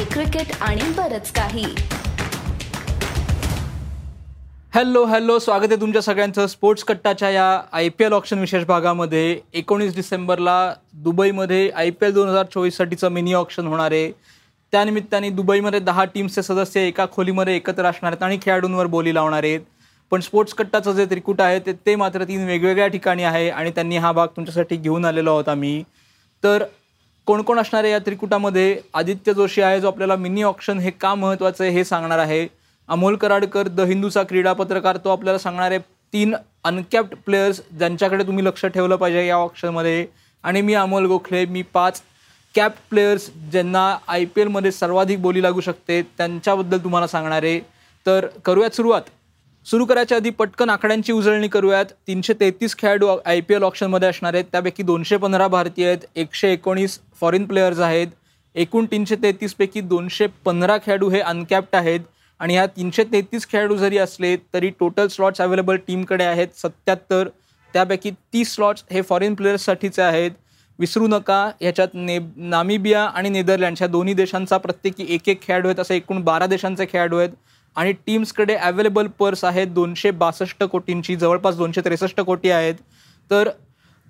Hockey 0.00 0.12
cricket 0.12 0.52
आणि 0.62 0.82
बरच 0.96 1.30
काही. 1.32 1.64
हॅलो 4.74 5.04
हॅलो 5.04 5.38
स्वागत 5.38 5.66
आहे 5.70 5.80
तुमच्या 5.80 6.02
सगळ्यांचं 6.02 6.46
स्पोर्ट्स 6.46 6.84
कट्टाच्या 6.84 7.30
या 7.30 7.44
आय 7.72 7.88
पी 7.88 8.04
एल 8.04 8.12
ऑप्शन 8.12 8.38
विशेष 8.38 8.64
भागामध्ये. 8.66 9.38
एकोणीस 9.54 9.94
डिसेंबरला 9.96 10.72
दुबईमध्ये 11.04 11.68
आय 11.70 11.90
पी 11.90 12.06
एल 12.06 12.14
दोन 12.14 12.28
हजार 12.28 12.46
चोवीससाठीचं 12.54 13.12
मिनी 13.12 13.32
ऑप्शन 13.34 13.66
होणार 13.66 13.92
आहे. 13.92 14.10
त्यानिमित्ताने 14.72 15.30
दुबईमध्ये 15.30 15.80
दहा 15.80 16.04
टीम्सचे 16.14 16.42
सदस्य 16.42 16.86
एका 16.88 17.06
खोलीमध्ये 17.12 17.56
एकत्र 17.56 17.84
असणार 17.86 18.12
आहेत 18.12 18.22
आणि 18.22 18.38
खेळाडूंवर 18.42 18.86
बोली 18.86 19.14
लावणार 19.14 19.44
आहेत. 19.44 19.60
पण 20.12 20.20
स्पोर्ट्स 20.20 20.54
कट्टाचं 20.54 20.92
जे 20.92 21.04
त्रिकूट 21.06 21.40
आहे 21.40 21.58
ते 21.66 21.72
ते 21.86 21.96
मात्र 21.96 22.24
तीन 22.28 22.46
वेगवेगळ्या 22.46 22.86
ठिकाणी 22.88 23.22
आहे 23.24 23.48
आणि 23.50 23.70
त्यांनी 23.70 23.96
हा 23.96 24.12
भाग 24.12 24.28
तुमच्यासाठी 24.36 24.76
घेऊन 24.76 25.04
आलेलो 25.04 25.30
आहोत 25.30 25.48
आम्ही. 25.48 25.82
तर 26.42 26.64
कोण 27.26 27.42
कोण 27.42 27.58
असणार 27.58 27.84
आहे 27.84 27.92
या 27.92 27.98
त्रिकुटामध्ये? 27.98 28.80
आदित्य 28.94 29.32
जोशी 29.34 29.62
आहे 29.62 29.80
जो 29.80 29.86
आपल्याला 29.86 30.16
मिनी 30.16 30.42
ऑप्शन 30.42 30.78
हे 30.78 30.90
का 30.90 31.14
महत्त्वाचं 31.14 31.64
आहे 31.64 31.72
हे 31.72 31.84
सांगणार 31.84 32.18
आहे. 32.18 32.46
अमोल 32.88 33.16
कराडकर 33.16 33.68
द 33.68 33.80
हिंदूचा 33.80 34.22
क्रीडा 34.22 34.52
पत्रकार 34.52 34.96
तो 34.96 35.10
आपल्याला 35.10 35.38
सांगणार 35.38 35.70
आहे 35.70 35.78
तीन 36.12 36.34
अनकॅप्ड 36.64 37.14
प्लेयर्स 37.16 37.60
ज्यांच्याकडे 37.78 38.24
तुम्ही 38.26 38.44
लक्ष 38.44 38.64
ठेवलं 38.66 38.96
पाहिजे 38.96 39.26
या 39.26 39.36
ऑप्शनमध्ये 39.36 40.06
आणि 40.44 40.60
मी 40.60 40.74
अमोल 40.74 41.06
गोखले 41.06 41.44
मी 41.46 41.62
पाच 41.62 42.02
कॅप 42.54 42.72
प्लेयर्स 42.90 43.30
ज्यांना 43.50 43.96
आय 44.08 44.24
पी 44.24 44.40
एलमध्ये 44.40 44.72
सर्वाधिक 44.72 45.20
बोली 45.22 45.42
लागू 45.42 45.60
शकते 45.60 46.00
त्यांच्याबद्दल 46.18 46.78
तुम्हाला 46.78 47.06
सांगणार 47.06 47.42
आहे. 47.42 47.60
तर 48.06 48.26
करूयात 48.44 48.70
सुरुवात. 48.70 49.02
सुरू 49.66 49.84
करायच्या 49.84 50.16
आधी 50.16 50.30
पटकन 50.30 50.70
आकड्यांची 50.70 51.12
उजळणी 51.12 51.48
करूयात. 51.48 51.84
तीनशे 52.06 52.34
तेहतीस 52.40 52.76
खेळाडू 52.78 53.06
आय 53.24 53.40
पी 53.40 53.54
एल 53.54 53.62
ऑप्शनमध्ये 53.62 54.08
असणार 54.08 54.34
आहेत. 54.34 54.44
त्यापैकी 54.52 54.82
दोनशे 54.82 55.16
पंधरा 55.16 55.48
भारतीय 55.48 55.86
आहेत 55.86 56.04
एकशे 56.16 56.52
एकोणीस 56.52 56.98
फॉरेन 57.20 57.44
प्लेयर्स 57.46 57.78
आहेत. 57.78 58.06
एकूण 58.54 58.86
तीनशे 58.90 59.16
तेहतीसपैकी 59.22 59.80
दोनशे 59.80 60.26
पंधरा 60.44 60.76
खेळाडू 60.86 61.08
हे 61.10 61.20
अनकॅप्ड 61.20 61.76
आहेत. 61.76 62.00
आणि 62.40 62.54
ह्या 62.54 62.66
तीनशे 62.66 63.04
तेहतीस 63.04 63.46
खेळाडू 63.48 63.76
जरी 63.76 63.98
असले 63.98 64.36
तरी 64.54 64.70
टोटल 64.80 65.08
स्लॉट्स 65.08 65.40
अवेलेबल 65.40 65.76
टीमकडे 65.86 66.24
आहेत 66.24 66.56
सत्याहत्तर. 66.56 67.28
त्यापैकी 67.74 68.10
तीस 68.32 68.54
स्लॉट्स 68.54 68.84
हे 68.90 69.02
फॉरेन 69.02 69.34
प्लेयर्ससाठीचे 69.34 70.02
आहेत. 70.02 70.30
विसरू 70.78 71.06
नका 71.08 71.44
ह्याच्यात 71.60 71.88
ने 71.94 72.18
नामिबिया 72.36 73.02
आणि 73.04 73.28
नेदरलँड्स 73.28 73.80
ह्या 73.80 73.88
दोन्ही 73.88 74.14
देशांचा 74.14 74.56
प्रत्येकी 74.56 75.06
एक 75.14 75.28
एक 75.28 75.42
खेळाडू 75.42 75.68
आहेत. 75.68 75.80
असे 75.80 75.96
एकूण 75.96 76.22
बारा 76.24 76.46
देशांचे 76.46 76.86
खेळाडू 76.92 77.18
आहेत. 77.18 77.30
आणि 77.76 77.92
टीम्सकडे 78.06 78.54
अवेलेबल 78.54 79.06
पर्स 79.18 79.44
आहेत 79.44 79.66
दोनशे 79.66 80.10
बासष्ट 80.10 80.62
कोटींची 80.64 81.16
जवळपास 81.16 81.56
दोनशे 81.56 81.80
त्रेसष्ट 81.80 82.20
कोटी 82.20 82.50
आहेत. 82.50 82.74
तर 83.30 83.48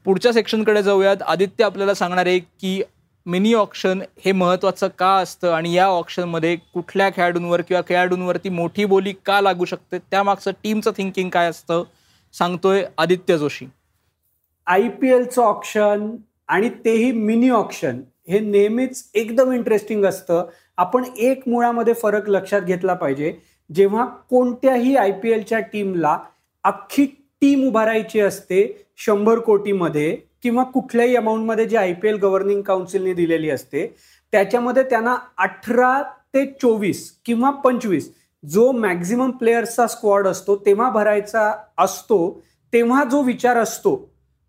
पुढच्या 0.07 0.33
सेक्शनकडे 0.33 0.83
जाऊयात. 0.83 1.23
आदित्य 1.23 1.65
आपल्याला 1.65 1.95
सांगणार 1.95 2.27
आहे 2.27 2.39
की 2.39 2.83
मिनी 3.27 3.53
ऑप्शन 3.55 4.01
हे 4.25 4.33
महत्त्वाचं 4.33 4.89
का 4.99 5.11
असतं 5.17 5.53
आणि 5.53 5.73
या 5.73 5.87
ऑप्शनमध्ये 5.87 6.55
कुठल्या 6.75 7.09
खेळाडूंवर 7.11 7.61
किंवा 7.61 7.83
खेळाडूंवरती 7.89 8.49
मोठी 8.49 8.85
बोली 8.85 9.13
का 9.27 9.41
लागू 9.41 9.65
शकते? 9.65 9.99
त्यामागचं 9.99 10.51
टीमचं 10.63 10.91
थिंकिंग 10.97 11.31
काय 11.31 11.49
असतं? 11.49 11.83
सांगतोय 12.35 12.85
आदित्य 12.99 13.39
जोशी. 13.39 13.67
आय 14.67 14.89
पी 14.89 15.09
एलचं 15.09 15.43
ऑप्शन 15.43 16.11
आणि 16.49 16.69
तेही 16.85 17.13
मिनी 17.13 17.51
ऑप्शन 17.51 18.01
हे 18.29 18.39
नेहमीच 18.41 19.11
एकदम 19.15 19.53
इंटरेस्टिंग 19.53 20.05
असतं. 20.05 20.49
आपण 20.77 21.05
एक 21.19 21.49
मुळामध्ये 21.49 21.95
फरक 21.95 22.29
लक्षात 22.29 22.61
घेतला 22.61 22.95
पाहिजे. 22.95 23.33
जेव्हा 23.75 24.05
कोणत्याही 24.31 24.97
आय 24.97 25.13
पी 25.13 25.31
एलच्या 25.31 25.59
टीमला 25.73 26.19
अख्खी 26.65 27.07
टीम 27.43 27.67
उभारायची 27.69 28.21
असते 28.21 28.87
शंभर 28.97 29.39
कोटीमध्ये 29.39 30.17
किंवा 30.43 30.63
कुठल्याही 30.65 31.17
अमाऊंटमध्ये 31.17 31.67
जी 31.67 31.77
आय 31.77 31.93
पी 31.93 32.09
एल 32.09 32.17
गव्हर्निंग 32.17 32.63
काउन्सिलने 32.63 33.13
दिलेली 33.13 33.51
असते 33.51 33.87
त्याच्यामध्ये 34.33 34.83
त्यांना 34.83 35.17
अठरा 35.39 36.03
ते 36.35 36.45
चोवीस 36.63 37.11
किंवा 37.27 37.51
पंचवीस 37.51 38.11
जो 38.45 38.71
मॅक्झिमम 38.73 39.31
प्लेयर्सचा 39.31 39.87
स्क्वॉड 39.87 40.27
असतो 40.29 40.57
तेव्हा 40.57 40.91
भरायचा 40.91 41.53
असतो 41.79 42.43
तेव्हा 42.73 43.05
जो 43.05 43.23
विचार 43.23 43.57
असतो 43.57 43.97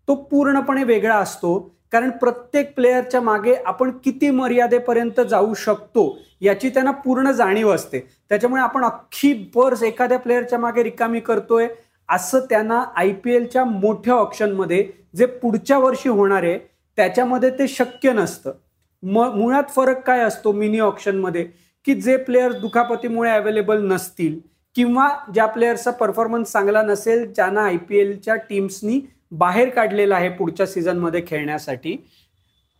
तो 0.08 0.14
पूर्णपणे 0.14 0.84
वेगळा 0.84 1.14
असतो. 1.14 1.78
कारण 1.92 2.10
प्रत्येक 2.10 2.74
प्लेयरच्या 2.74 3.20
मागे 3.20 3.54
आपण 3.66 3.90
किती 4.04 4.30
मर्यादेपर्यंत 4.30 5.20
जाऊ 5.20 5.54
शकतो 5.54 6.04
याची 6.40 6.68
त्यांना 6.68 6.90
पूर्ण 6.90 7.30
जाणीव 7.30 7.70
असते. 7.74 8.00
त्याच्यामुळे 8.28 8.62
आपण 8.62 8.84
अख्खी 8.84 9.32
पर्स 9.54 9.82
एखाद्या 9.82 10.18
प्लेयरच्या 10.18 10.58
मागे 10.58 10.82
रिकामी 10.82 11.20
करतोय 11.20 11.68
असं 12.08 12.40
त्यांना 12.50 12.82
आय 12.96 13.12
पी 13.14 13.34
एलच्या 13.34 13.64
मोठ्या 13.64 14.14
ऑप्शनमध्ये 14.14 14.86
जे 15.16 15.26
पुढच्या 15.26 15.78
वर्षी 15.78 16.08
होणार 16.08 16.42
आहे 16.42 16.58
त्याच्यामध्ये 16.98 17.50
ते 17.50 17.68
शक्य 17.68 18.12
नसतं. 18.12 18.52
म 19.02 19.28
मुळात 19.34 19.70
फरक 19.76 20.02
काय 20.06 20.20
असतो 20.20 20.52
मिनी 20.52 20.78
ऑप्शनमध्ये? 20.80 21.46
की 21.86 21.94
जे 21.94 22.16
प्लेयर 22.16 22.52
दुखापतीमुळे 22.52 23.30
अवेलेबल 23.30 23.86
नसतील 23.86 24.38
किंवा 24.76 25.08
ज्या 25.34 25.46
प्लेयर्सचा 25.46 25.90
परफॉर्मन्स 25.90 26.52
चांगला 26.52 26.82
नसेल 26.82 27.24
ज्यांना 27.32 27.64
आय 27.64 27.76
पी 27.78 27.98
एलच्या 27.98 28.34
टीम्सनी 28.48 29.00
बाहेर 29.32 29.68
काढलेला 29.68 30.14
आहे 30.16 30.28
पुढच्या 30.28 30.66
सीझनमध्ये 30.66 31.22
खेळण्यासाठी. 31.26 31.96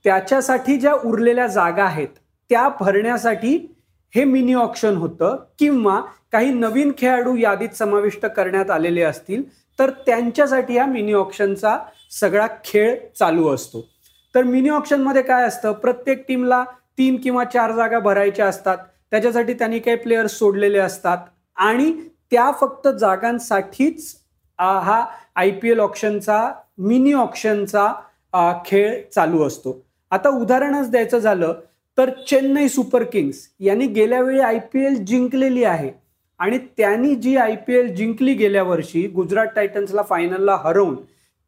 त्याच्यासाठी 0.04 0.76
ज्या 0.76 0.92
उरलेल्या 1.04 1.46
जागा 1.46 1.84
आहेत 1.84 2.08
त्या 2.50 2.68
भरण्यासाठी 2.80 3.74
हे 4.14 4.24
मिनी 4.24 4.54
ऑप्शन 4.54 4.96
होतं. 4.96 5.36
किंवा 5.58 6.00
काही 6.32 6.50
नवीन 6.50 6.92
खेळाडू 6.98 7.34
यादीत 7.36 7.68
समाविष्ट 7.68 8.26
करण्यात 8.26 8.70
आलेले 8.70 9.02
असतील 9.02 9.42
तर 9.78 9.90
त्यांच्यासाठी 10.06 10.78
हा 10.78 10.86
मिनी 10.86 11.12
ऑप्शनचा 11.12 11.78
सगळा 12.20 12.46
खेळ 12.64 12.96
चालू 13.18 13.48
असतो. 13.48 13.88
तर 14.34 14.42
मिनी 14.42 14.68
ऑप्शनमध्ये 14.68 15.22
काय 15.22 15.44
असतं? 15.44 15.72
प्रत्येक 15.72 16.24
टीमला 16.28 16.64
तीन 16.98 17.16
किंवा 17.16 17.44
चार 17.44 17.72
जागा 17.72 17.98
भरायच्या 17.98 18.46
असतात. 18.46 18.78
त्याच्यासाठी 19.10 19.54
त्यांनी 19.54 19.78
काही 19.78 19.96
प्लेयर्स 19.96 20.32
सोडलेले 20.32 20.78
असतात. 20.78 21.18
आणि 21.56 21.92
त्या 22.30 22.50
फक्त 22.60 22.88
जागांसाठीच 22.88 24.16
हा 24.58 25.06
आय 25.36 25.50
पी 25.50 25.70
एल 25.70 25.80
ऑप्शनचा 25.80 26.52
मिनी 26.78 27.12
ऑप्शनचा 27.12 27.92
खेळ 28.66 29.00
चालू 29.14 29.42
असतो. 29.46 29.80
आता 30.12 30.28
उदाहरणच 30.28 30.90
द्यायचं 30.90 31.18
झालं 31.18 31.54
तर 31.98 32.10
चेन्नई 32.28 32.68
सुपर 32.68 33.02
किंग्स 33.02 33.48
यांनी 33.60 33.86
गेल्या 33.86 34.20
वेळी 34.20 34.40
आय 34.40 34.58
पी 34.72 34.84
एल 34.86 34.94
जिंकलेली 35.04 35.64
आहे 35.64 35.90
आणि 36.40 36.58
त्यांनी 36.76 37.14
जी 37.14 37.36
आय 37.36 37.54
पी 37.66 37.74
एल 37.74 37.94
जिंकली 37.94 38.34
गेल्या 38.34 38.62
वर्षी 38.62 39.06
गुजरात 39.06 39.46
टायटन्सला 39.46 40.02
फायनलला 40.02 40.56
हरवून 40.64 40.96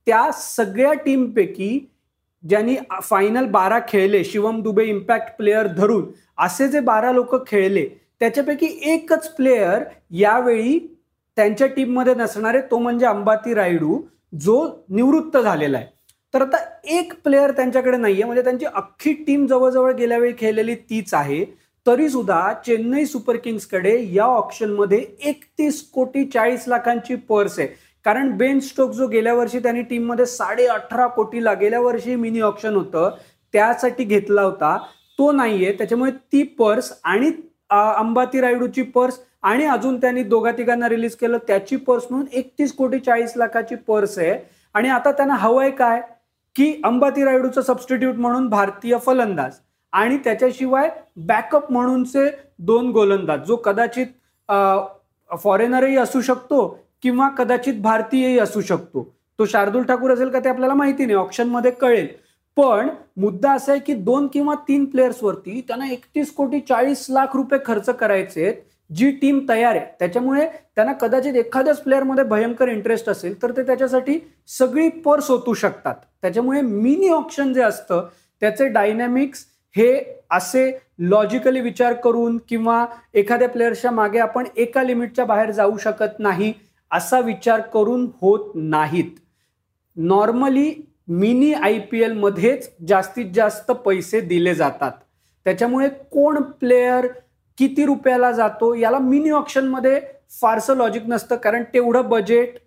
त्या 0.07 0.31
सगळ्या 0.33 0.93
टीमपैकी 0.95 1.79
ज्यांनी 2.45 2.75
फायनल 3.03 3.47
बारा 3.47 3.79
खेळले 3.89 4.23
शिवम 4.25 4.61
दुबे 4.63 4.85
इम्पॅक्ट 4.85 5.37
प्लेयर 5.39 5.67
धरून 5.67 6.05
असे 6.39 6.69
जे 6.69 6.81
बारा 6.81 7.13
लोक 7.13 7.35
खेळले 7.47 7.87
त्याच्यापैकी 8.21 8.67
एकच 8.93 9.29
प्लेयर 9.35 9.85
यावेळी 10.11 10.79
त्यांच्या 11.37 11.67
टीममध्ये 11.67 12.15
नसणारे 12.15 12.61
तो 12.71 12.79
म्हणजे 12.79 13.07
अंबाती 13.07 13.55
रायडू 13.55 14.01
जो 14.41 14.67
निवृत्त 14.89 15.37
झालेला 15.39 15.79
आहे. 15.79 15.87
तर 16.35 16.43
आता 16.43 16.57
एक 16.97 17.13
प्लेअर 17.25 17.51
त्यांच्याकडे 17.51 17.97
नाहीये 17.97 18.25
म्हणजे 18.25 18.43
त्यांची 18.45 18.67
अख्खी 18.67 19.13
टीम 19.27 19.47
जवळजवळ 19.47 19.93
गेल्या 19.95 20.19
वेळी 20.19 20.33
खेळलेली 20.39 20.75
तीच 20.91 21.15
आहे. 21.15 21.45
तरी 21.87 22.09
सुद्धा 22.09 22.53
चेन्नई 22.67 23.05
सुपर 23.07 23.37
किंग्सकडे 23.37 23.97
या 24.13 24.25
ऑप्शनमध्ये 24.25 25.05
एकतीस 25.25 25.83
कोटी 25.93 26.25
चाळीस 26.25 26.65
लाखांची 26.69 27.15
पर्स 27.29 27.59
आहे. 27.59 27.69
कारण 28.05 28.31
बेन 28.37 28.59
स्टोक 28.61 28.91
जो 28.93 29.07
गेल्या 29.09 29.35
वर्षी 29.35 29.59
त्यांनी 29.59 29.83
टीममध्ये 29.83 30.27
साडे 30.27 30.67
अठरा 30.67 31.07
कोटीला 31.07 31.53
गेल्या 31.55 31.81
वर्षी 31.81 32.15
मिनी 32.17 32.41
ऑप्शन 32.41 32.75
होतं 32.75 33.17
त्यासाठी 33.55 34.05
घेतला 34.05 34.43
होता. 34.43 34.77
तो 35.19 35.31
नाहीये 35.33 35.73
त्याच्यामुळे 35.73 36.11
ती 36.33 36.43
पर्स 36.59 36.93
आणि 37.05 37.31
अंबाती 37.71 38.41
रायडूची 38.41 38.83
पर्स 38.83 39.19
आणि 39.45 39.65
अजून 39.67 40.01
त्यांनी 40.01 40.23
दोघा 40.23 40.51
तिघांना 40.59 40.89
रिलीज 40.89 41.15
केलं. 41.17 41.39
त्याची 41.49 41.77
पर्स 41.77 42.05
म्हणून 42.11 42.27
एकतीस 42.33 42.73
कोटी 42.77 42.99
चाळीस 42.99 43.33
लाखाची 43.37 43.75
पर्स 43.89 44.19
आहे. 44.19 44.39
आणि 44.75 44.89
आता 44.89 45.11
त्यांना 45.13 45.35
हवंय 45.35 45.71
काय? 45.71 46.01
की 46.57 46.81
अंबाती 46.85 47.25
रायडूचं 47.25 47.63
सबस्टिट्यूट 47.63 48.15
म्हणून 48.15 48.49
भारतीय 48.49 48.97
फलंदाज 49.07 49.53
आणि 49.93 50.17
त्याच्याशिवाय 50.25 50.89
बॅकअप 51.27 51.71
म्हणूनचे 51.73 52.29
दोन 52.59 52.91
गोलंदाज 52.93 53.47
जो 53.47 53.57
कदाचित 53.57 54.07
फॉरेनरही 55.31 55.97
असू 55.97 56.21
शकतो 56.21 56.67
किंवा 57.03 57.29
कदाचित 57.39 57.81
भारतीयही 57.83 58.39
असू 58.39 58.61
शकतो. 58.61 59.03
तो 59.39 59.45
शार्दूल 59.47 59.83
ठाकूर 59.85 60.11
असेल 60.13 60.29
का 60.31 60.39
ते 60.41 60.49
आपल्याला 60.49 60.75
माहिती 60.75 61.05
नाही 61.05 61.17
ऑप्शनमध्ये 61.19 61.71
कळेल. 61.71 62.07
पण 62.57 62.89
मुद्दा 63.21 63.53
असा 63.53 63.73
आहे 63.73 63.81
की 63.81 63.95
दोन 63.95 64.27
किंवा 64.33 64.55
तीन 64.69 64.85
प्लेयर्सवरती 64.85 65.61
त्यांना 65.69 65.91
एकतीस 65.93 66.33
कोटी 66.35 66.61
चाळीस 66.69 67.07
लाख 67.11 67.35
रुपये 67.37 67.59
खर्च 67.67 67.89
करायचे 67.91 68.53
जी 68.91 69.11
टीम 69.11 69.39
तयार 69.49 69.77
आहे 69.77 69.87
त्याच्यामुळे 69.99 70.47
त्यांना 70.77 70.93
कदाचित 70.93 71.35
एखाद्याच 71.35 71.83
प्लेअरमध्ये 71.83 72.25
भयंकर 72.25 72.69
इंटरेस्ट 72.69 73.09
असेल 73.09 73.41
तर 73.43 73.53
ते 73.57 73.63
त्याच्यासाठी 73.63 74.19
सगळी 74.49 74.89
पर्स 75.05 75.31
ओतू 75.31 75.55
शकतात. 75.55 75.95
त्याच्यामुळे 76.23 76.61
मिनी 76.61 77.09
ऑप्शन 77.09 77.53
जे 77.53 77.63
असतं 77.63 78.09
त्याचे 78.41 78.69
डायनॅमिक्स 78.69 79.45
हे 79.77 80.21
असे 80.31 80.71
लॉजिकली 80.99 81.61
विचार 81.61 81.93
करून 81.93 82.39
किंवा 82.49 82.85
एखाद्या 83.15 83.49
प्लेअरच्या 83.49 83.91
मागे 83.91 84.19
आपण 84.19 84.47
एका 84.57 84.83
लिमिटच्या 84.83 85.25
बाहेर 85.25 85.51
जाऊ 85.51 85.77
शकत 85.77 86.19
नाही 86.19 86.53
असा 86.91 87.21
विचार 87.21 87.61
करून 87.61 88.11
होत 88.21 88.51
नाहीत. 88.55 89.11
नॉर्मली 89.97 90.73
मिनी 91.09 91.53
आय 91.53 91.79
पी 91.91 92.03
एलमध्येच 92.03 92.71
जास्तीत 92.89 93.33
जास्त 93.35 93.71
पैसे 93.71 94.21
दिले 94.21 94.55
जातात. 94.55 94.93
त्याच्यामुळे 95.47 95.89
कोण 95.89 96.43
प्लेयर 96.43 97.07
किती 97.59 97.85
रुपयाला 97.87 98.31
जातो 98.33 98.75
याला 98.75 98.99
मिनी 98.99 99.31
ऑप्शनमध्ये 99.31 100.01
फारसं 100.41 100.77
लॉजिक 100.77 101.03
नसतं 101.09 101.37
कारण 101.37 101.63
तेवढं 101.75 102.09
बजेट 102.09 102.59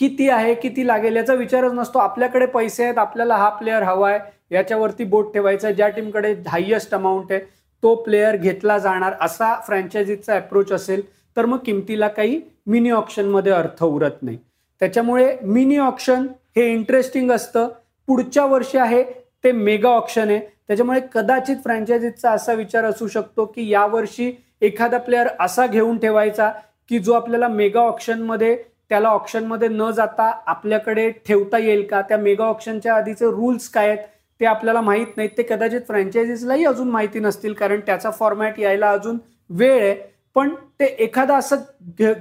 किती 0.00 0.28
आहे 0.28 0.54
किती 0.54 0.86
लागेल 0.86 1.16
याचा 1.16 1.34
विचारच 1.34 1.72
नसतो. 1.72 1.98
आपल्याकडे 1.98 2.46
पैसे 2.46 2.84
आहेत 2.84 2.98
आपल्याला 2.98 3.36
हा 3.36 3.48
प्लेअर 3.48 3.82
हवा 3.82 4.10
आहे 4.10 4.54
याच्यावरती 4.54 5.04
बोट 5.04 5.32
ठेवायचा 5.32 5.70
ज्या 5.70 5.88
टीमकडे 5.88 6.34
हायएस्ट 6.48 6.94
अमाऊंट 6.94 7.32
आहे 7.32 7.40
तो 7.82 7.94
प्लेअर 7.94 8.36
घेतला 8.36 8.78
जाणार 8.78 9.12
असा 9.20 9.54
फ्रँचायझीचा 9.66 10.36
अप्रोच 10.36 10.72
असेल 10.72 11.02
तर 11.36 11.46
मग 11.46 11.58
किमतीला 11.58 12.08
काही 12.08 12.40
मिनी 12.66 12.90
ऑप्शनमध्ये 12.90 13.52
अर्थ 13.52 13.82
उरत 13.84 14.22
नाही. 14.22 14.38
त्याच्यामुळे 14.80 15.36
मिनी 15.42 15.76
ऑप्शन 15.78 16.26
हे 16.56 16.66
इंटरेस्टिंग 16.72 17.30
असतं. 17.30 17.68
पुढच्या 18.08 18.44
वर्षी 18.44 18.78
आहे 18.78 19.02
ते 19.44 19.52
मेगा 19.52 19.88
ऑप्शन 19.88 20.28
आहे. 20.28 20.40
त्याच्यामुळे 20.70 21.00
कदाचित 21.14 21.56
फ्रँचायझीचा 21.64 22.30
असा 22.30 22.52
विचार 22.52 22.84
असू 22.84 23.06
शकतो 23.08 23.44
की 23.44 23.66
यावर्षी 23.68 24.30
एखादा 24.62 24.98
प्लेअर 24.98 25.28
असा 25.40 25.66
घेऊन 25.66 25.96
ठेवायचा 25.98 26.50
की 26.90 26.98
जो 26.98 27.12
आपल्याला 27.12 27.48
मेगा 27.48 27.80
ऑप्शनमध्ये 27.80 28.54
त्याला 28.90 29.08
ऑप्शनमध्ये 29.08 29.68
न 29.68 29.90
जाता 29.90 30.30
आपल्याकडे 30.46 31.08
ठेवता 31.26 31.58
येईल 31.58 31.82
का? 31.86 32.02
त्या 32.02 32.18
मेगा 32.18 32.44
ऑप्शनच्या 32.44 32.94
आधीचे 32.94 33.26
रूल्स 33.26 33.68
काय 33.68 33.88
आहेत 33.88 34.06
ते 34.40 34.46
आपल्याला 34.46 34.80
माहीत 34.80 35.16
नाहीत. 35.16 35.30
ते 35.38 35.42
कदाचित 35.42 35.80
फ्रँचायझीजलाही 35.88 36.64
अजून 36.64 36.90
माहिती 36.90 37.20
नसतील 37.20 37.52
कारण 37.52 37.80
त्याचा 37.86 38.10
फॉर्मॅट 38.10 38.60
यायला 38.60 38.90
अजून 38.90 39.18
वेळ 39.50 39.82
आहे. 39.82 39.94
पण 40.36 40.54
ते 40.80 40.94
एखादा 40.98 41.36
असं 41.36 41.56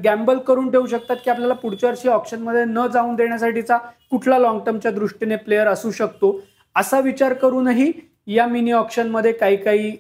गॅम्बल 0.04 0.38
करून 0.38 0.72
ठेवू 0.72 0.86
शकतात 0.88 1.18
की 1.24 1.30
आपल्याला 1.30 1.54
पुढच्या 1.54 1.90
वर्षी 1.90 2.10
ऑप्शनमध्ये 2.10 2.66
न 2.66 2.88
जाऊन 2.94 3.16
देण्यासाठीचा 3.16 3.78
कुठला 4.12 4.38
लॉंग 4.40 4.60
टर्मच्या 4.66 4.92
दृष्टीने 4.92 5.36
प्लेअर 5.36 5.68
असू 5.68 5.92
शकतो. 5.92 6.40
असा 6.76 7.00
विचार 7.00 7.34
करूनही 7.34 7.92
या 8.30 8.46
मिनी 8.48 8.72
ऑप्शनमध्ये 8.72 9.32
काही 9.34 9.56
काही 9.58 9.92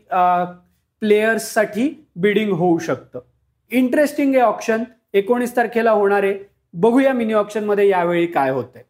प्लेयर्ससाठी 1.01 1.89
बिडिंग 2.15 2.51
होऊ 2.57 2.77
शकतं. 2.79 3.19
इंटरेस्टिंग 3.71 4.35
आहे 4.35 4.43
ऑप्शन 4.43 4.83
एकोणीस 5.13 5.55
तारखेला 5.55 5.91
होणार 5.91 6.23
आहे. 6.23 6.33
बघूया 6.73 7.13
मिनी 7.13 7.33
ऑप्शनमध्ये 7.33 7.87
यावेळी 7.89 8.25
काय 8.27 8.49
होतंय. 8.51 8.83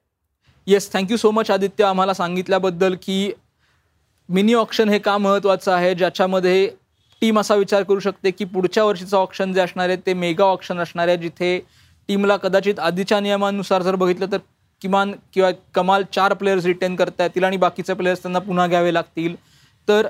Yes 0.67 0.91
thank you 0.93 1.17
so 1.17 1.31
much 1.31 1.51
Aditya. 1.51 1.83
आम्हाला 1.83 2.13
सांगितल्याबद्दल 2.13 2.95
की 3.01 3.31
मिनी 4.29 4.53
ऑप्शन 4.53 4.89
हे 4.89 4.99
का 4.99 5.17
महत्त्वाचं 5.17 5.71
आहे? 5.71 5.93
ज्याच्यामध्ये 5.95 6.69
टीम 7.21 7.39
असा 7.39 7.55
विचार 7.55 7.83
करू 7.83 7.99
शकते 7.99 8.31
की 8.31 8.45
पुढच्या 8.45 8.83
वर्षीचं 8.83 9.17
ऑप्शन 9.17 9.53
जे 9.53 9.61
असणार 9.61 9.89
आहे 9.89 9.97
ते 10.05 10.13
मेगा 10.13 10.43
ऑप्शन 10.43 10.79
असणार 10.79 11.07
आहे 11.07 11.17
जिथे 11.17 11.57
टीमला 12.09 12.37
कदाचित 12.37 12.79
आधीच्या 12.79 13.19
नियमानुसार 13.19 13.81
जर 13.81 13.95
बघितलं 13.95 14.31
तर 14.31 14.37
किमान 14.81 15.11
किंवा 15.33 15.49
कमाल 15.73 16.03
चार 16.13 16.33
प्लेयर्स 16.33 16.65
रिटेन 16.65 16.95
करता 16.95 17.23
येतील 17.23 17.43
आणि 17.43 17.57
बाकीचे 17.57 17.93
प्लेयर्स 17.93 18.21
त्यांना 18.21 18.39
पुन्हा 18.39 18.67
घ्यावे 18.67 18.93
लागतील. 18.93 19.35
तर 19.87 20.07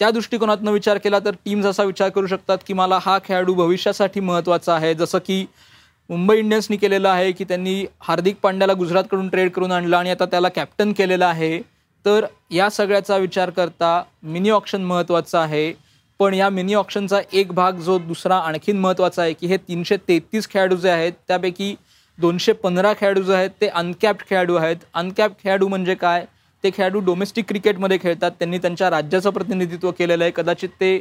त्या 0.00 0.10
दृष्टिकोनातनं 0.10 0.70
विचार 0.70 0.98
केला 0.98 1.18
तर 1.18 1.34
टीम्स 1.44 1.66
असा 1.66 1.82
विचार 1.82 2.08
करू 2.08 2.26
शकतात 2.26 2.58
की 2.66 2.74
मला 2.74 2.98
हा 3.02 3.18
खेळाडू 3.24 3.54
भविष्यासाठी 3.54 4.20
महत्त्वाचा 4.20 4.74
आहे. 4.74 4.94
जसं 4.94 5.18
की 5.18 5.44
मुंबई 6.10 6.38
इंडियन्सनी 6.38 6.76
केलेलं 6.76 7.08
आहे 7.08 7.32
की 7.32 7.44
त्यांनी 7.44 7.84
हार्दिक 8.00 8.36
पांड्याला 8.42 8.72
गुजरातकडून 8.72 9.28
ट्रेड 9.28 9.50
करून 9.50 9.72
आणलं 9.72 9.96
आणि 9.96 10.10
आता 10.10 10.24
त्याला 10.24 10.48
कॅप्टन 10.48 10.92
केलेलं 10.92 11.26
आहे. 11.26 11.60
तर 12.04 12.26
या 12.50 12.68
सगळ्याचा 12.70 13.16
विचार 13.16 13.50
करता 13.50 14.02
मिनी 14.22 14.50
ऑप्शन 14.50 14.82
महत्त्वाचा 14.82 15.40
आहे. 15.40 15.72
पण 16.18 16.34
या 16.34 16.48
मिनी 16.50 16.74
ऑप्शनचा 16.74 17.20
एक 17.32 17.52
भाग 17.52 17.72
जो 17.72 17.98
दुसरा 17.98 18.36
आणखीन 18.36 18.78
महत्त्वाचा 18.78 19.22
आहे 19.22 19.32
की 19.32 19.46
हे 19.46 19.56
तीनशे 19.56 19.96
तेहतीस 19.96 20.48
खेळाडू 20.48 20.76
जे 20.76 20.90
आहेत 20.90 21.12
त्यापैकी 21.28 21.74
दोनशे 22.20 22.52
पंधरा 22.52 22.92
खेळाडू 23.00 23.22
जे 23.22 23.34
आहेत 23.34 23.50
ते 23.60 23.66
अनकॅप्ड 23.68 24.22
खेळाडू 24.28 24.54
आहेत. 24.56 24.76
अनकॅप्ड 24.94 25.42
खेळाडू 25.42 25.68
म्हणजे 25.68 25.94
काय? 25.94 26.24
ते 26.64 26.70
खेळाडू 26.76 27.00
डोमेस्टिक 27.00 27.44
क्रिकेटमध्ये 27.48 27.98
खेळतात. 28.02 28.30
त्यांनी 28.38 28.58
त्यांच्या 28.58 28.90
राज्याचं 28.90 29.30
प्रतिनिधित्व 29.30 29.90
केलेलं 29.98 30.24
आहे. 30.24 30.32
कदाचित 30.36 30.68
ते 30.80 31.00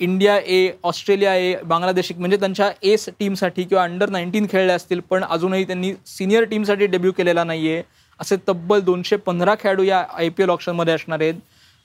India 0.00 0.36
A 0.36 0.70
Australia 0.84 1.34
A 1.36 1.54
Bangladesh 1.64 2.10
म्हणजे 2.18 2.36
त्यांच्या 2.36 2.70
एस 2.82 3.08
टीमसाठी 3.18 3.64
किंवा 3.64 3.82
अंडर 3.84 4.08
नाईन्टीन 4.10 4.46
खेळले 4.50 4.72
असतील 4.72 5.00
पण 5.10 5.24
अजूनही 5.24 5.64
त्यांनी 5.64 5.92
सिनियर 6.06 6.44
टीमसाठी 6.44 6.86
डेब्यू 6.86 7.12
केलेला 7.16 7.44
नाही 7.44 7.72
आहे 7.72 7.82
असे 8.20 8.36
तब्बल 8.48 8.80
दोनशे 8.80 9.16
पंधरा 9.16 9.54
खेळाडू 9.60 9.82
या 9.82 10.04
आय 10.14 10.28
पी 10.28 10.42
एल 10.42 10.50
ऑप्शनमध्ये 10.50 10.94
असणार 10.94 11.20
आहेत. 11.20 11.34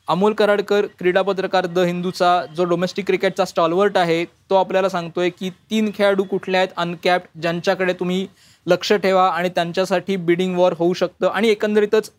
अमोल 0.08 0.34
कराडकर 0.34 0.86
क्रीडा 1.00 1.22
पत्रकार 1.22 1.66
द 1.68 1.80
हिंदूचा 1.80 2.30
जो 2.58 2.64
डोमेस्टिक 2.64 3.06
क्रिकेटचा 3.06 3.46
स्टॉलवर्ट 3.46 3.98
आहे 3.98 4.24
तो 4.50 4.56
आपल्याला 4.56 4.90
सांगतोय 4.90 5.30
की 5.30 5.50
तीन 5.72 5.90
खेळाडू 5.96 6.24
कुठले 6.24 6.58
आहेत 6.58 6.70
अनकॅप्ड 6.78 7.42
ज्यांच्याकडे 7.42 7.94
तुम्ही 7.94 8.26
लक्ष 8.66 8.94
ठेवा 8.94 9.28
आणि 9.30 9.50
त्यांच्यासाठी 9.50 10.16
बिडिंग 10.16 10.56
वॉर 10.58 10.74
होऊ 10.80 10.94
शकतं. 10.94 11.28
आणि 11.28 11.48
एकंदरीतच 11.50 12.10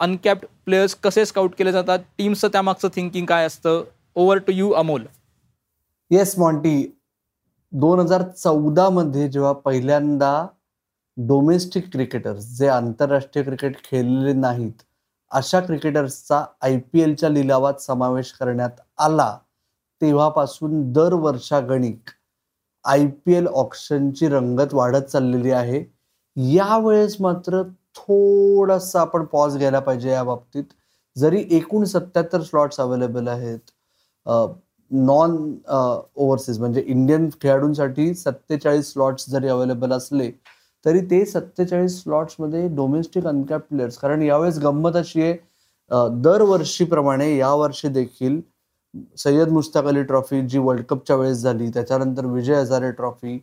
अनकॅप्ड 0.00 0.46
प्लेयर्स 0.64 0.94
कसे 1.02 1.24
स्काउट 1.26 1.54
केले 1.58 1.72
जातात 1.72 1.98
टीमचं 2.18 2.48
त्यामागचं 2.48 2.88
थिंकिंग 2.94 3.26
काय 3.26 3.46
असतं? 3.46 3.82
Over 4.16 4.38
to 4.38 4.52
you 4.52 4.70
Amol. 4.72 5.04
Yes 6.10 6.38
Monty 6.38 6.82
दोन 7.72 8.00
हजार 8.00 8.22
चौदामध्ये 8.36 9.28
जेव्हा 9.28 9.52
पहिल्यांदा 9.64 10.46
डोमेस्टिक 11.16 11.90
क्रिकेटर्स 11.92 12.44
जे 12.58 12.68
आंतरराष्ट्रीय 12.68 13.44
क्रिकेट 13.44 13.76
खेळलेले 13.84 14.32
नाहीत 14.32 14.82
अशा 15.32 15.60
क्रिकेटर्सचा 15.60 16.44
आय 16.62 16.78
पी 16.92 17.00
एलच्या 17.02 17.28
लिलावात 17.28 17.80
समावेश 17.80 18.32
करण्यात 18.32 18.80
आला. 18.98 19.36
तेव्हापासून 20.00 20.92
दर 20.92 21.12
वर्षागणिक 21.14 22.10
आय 22.84 23.06
पी 23.26 23.34
एल 23.34 23.46
ऑप्शनची 23.46 24.28
रंगत 24.28 24.74
वाढत 24.74 25.02
चाललेली 25.02 25.50
आहे. 25.50 25.84
यावेळेस 26.36 27.16
मात्र 27.20 27.62
थोडासा 27.96 29.00
आपण 29.00 29.24
पॉज 29.32 29.56
घ्यायला 29.58 29.80
पाहिजे 29.80 30.10
या 30.10 30.22
बाबतीत. 30.24 30.64
जरी 31.16 31.44
एकूण 31.56 31.84
सत्याहत्तर 31.84 32.42
स्लॉट्स 32.42 32.80
अवेलेबल 32.80 33.28
आहेत 33.28 33.70
नॉन 34.90 35.36
ओव्हरसीज 35.68 36.58
म्हणजे 36.58 36.82
इंडियन 36.86 37.28
खेळाडूंसाठी 37.42 38.12
सत्तेचाळीस 38.14 38.92
स्लॉट्स 38.92 39.28
जरी 39.30 39.48
अवेलेबल 39.48 39.92
असले 39.92 40.30
तरी 40.84 41.00
ते 41.00 41.24
सत्तेचाळीस 41.26 42.02
स्लॉट्समध्ये 42.02 42.66
डोमेस्टिक 42.68 43.26
अनकॅप 43.26 43.60
प्लेयर्स 43.60 43.96
कारण 43.98 44.22
यावेळेस 44.22 44.58
गंमत 44.58 44.96
अशी 44.96 45.22
आहे 45.22 45.36
दरवर्षीप्रमाणे 46.22 47.36
यावर्षी 47.36 47.88
देखील 47.88 48.40
सय्यद 49.18 49.48
मुश्ताक 49.48 49.86
अली 49.86 50.02
ट्रॉफी 50.02 50.40
जी 50.48 50.58
वर्ल्ड 50.58 50.84
कपच्या 50.84 51.16
वेळेस 51.16 51.38
झाली 51.38 51.68
त्याच्यानंतर 51.70 52.26
विजय 52.26 52.54
हजारे 52.54 52.90
ट्रॉफी 52.90 53.38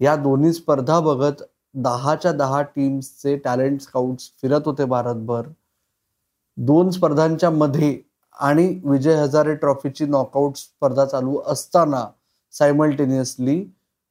या 0.00 0.16
दोन्ही 0.16 0.52
स्पर्धा 0.52 0.98
बघत 1.00 1.42
दहाच्या 1.74 2.32
दहा 2.32 2.62
टीम्सचे 2.62 3.36
टॅलेंट 3.36 3.80
स्काउट्स 3.80 4.30
फिरत 4.42 4.66
होते 4.66 4.84
भारतभर. 4.84 5.48
दोन 6.56 6.90
स्पर्धांच्या 6.90 7.50
मध्ये 7.50 7.98
आणि 8.40 8.66
विजय 8.84 9.14
हजारे 9.14 9.54
ट्रॉफीची 9.54 10.04
नॉकआउट 10.06 10.56
स्पर्धा 10.56 11.04
चालू 11.04 11.38
असताना 11.46 12.04
सायमल्टेनियसली 12.54 13.64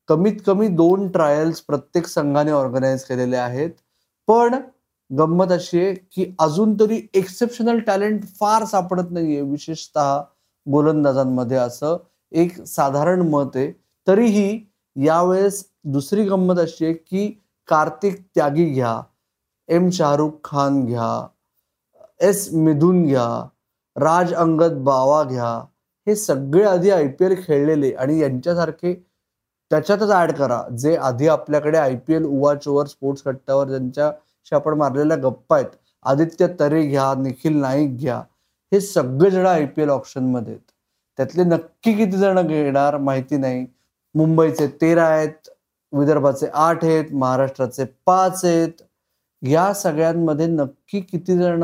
कमीत 0.08 0.38
कमी 0.46 0.68
दोन 0.68 1.08
ट्रायल्स 1.12 1.60
प्रत्येक 1.62 2.08
संघाने 2.08 2.52
ऑर्गनाईज 2.52 3.04
केलेले 3.04 3.38
आहेत. 3.38 3.70
पण 4.28 4.56
गंमत 5.12 5.52
अशी 5.52 5.80
आहे 5.80 5.94
की 5.94 6.26
अजून 6.40 6.74
तरी 6.80 7.02
एक्सेप्शनल 7.14 7.80
टॅलेंट 7.80 8.24
फार 8.40 8.66
सापडत 8.66 9.12
नाहीये. 9.12 9.42
विशेषतः 9.42 10.22
गोलंदाजांमध्ये 10.66 11.58
असं 11.58 11.98
एक 12.32 12.62
साधारण 12.64 13.22
मत 13.30 13.56
आहे. 13.56 13.72
तरीही 14.08 14.66
यावेळेस 14.96 15.66
दुसरी 15.84 16.24
गंमत 16.26 16.60
अशी 16.60 16.86
आहे 16.86 16.94
की 16.94 17.28
कार्तिक 17.70 18.20
त्यागी 18.36 18.66
घ्या 18.66 19.02
एम 19.70 19.90
शाहरुख 19.90 20.32
खान 20.44 20.86
घ्या 20.86 21.28
एस 22.20 22.48
मिधून 22.54 23.04
घ्या 23.06 23.28
राज 23.96 24.34
अंगद 24.34 24.74
बावा 24.84 25.24
घ्या. 25.24 25.54
हे 26.08 26.16
सगळे 26.16 26.64
आधी 26.64 26.90
आय 26.90 27.08
पी 27.08 27.26
एल 27.26 27.36
खेळलेले 27.44 27.92
आणि 27.92 28.20
यांच्यासारखे 28.22 28.94
त्याच्यातच 29.74 30.12
ऍड 30.14 30.32
करा. 30.32 30.62
जे 30.80 30.96
आधी 30.96 31.28
आपल्याकडे 31.28 31.78
आय 31.78 31.96
पी 32.08 32.14
एल 32.14 32.26
उवाच 32.26 32.64
स्पोर्ट्स 32.64 33.22
कट्ट्यावर 33.24 33.68
ज्यांच्याशी 33.68 34.56
आपण 34.56 34.74
मारलेल्या 34.78 35.18
गप्पा 35.18 35.56
आहेत 35.56 35.70
आदित्य 36.06 36.48
तरे 36.60 36.82
घ्या 36.88 37.14
निखिल 37.18 37.56
नाईक 37.62 37.98
घ्या 37.98 38.18
हे 38.72 38.80
सगळे 38.82 39.30
जण 39.32 39.46
आय 39.46 39.66
पी 39.66 39.82
एल 39.82 39.90
ऑप्शनमध्ये 39.90 40.54
आहेत. 40.54 40.72
त्यातले 41.20 41.44
नक्की 41.44 41.94
किती 41.94 42.18
जण 42.18 42.42
घेणार 42.48 42.98
माहिती 42.98 43.38
नाही. 43.38 43.66
मुंबईचे 44.16 44.68
तेरा 44.82 45.08
आहेत 45.08 45.50
विदर्भाचे 45.94 46.48
आठ 46.54 46.86
आहेत 46.86 47.14
महाराष्ट्राचे 47.14 47.86
पाच 48.06 48.46
आहेत. 48.46 48.82
या 49.42 49.74
सगळ्यांमध्ये 49.74 50.48
नक्की 50.48 51.02
किती 51.02 51.38
जण 51.38 51.64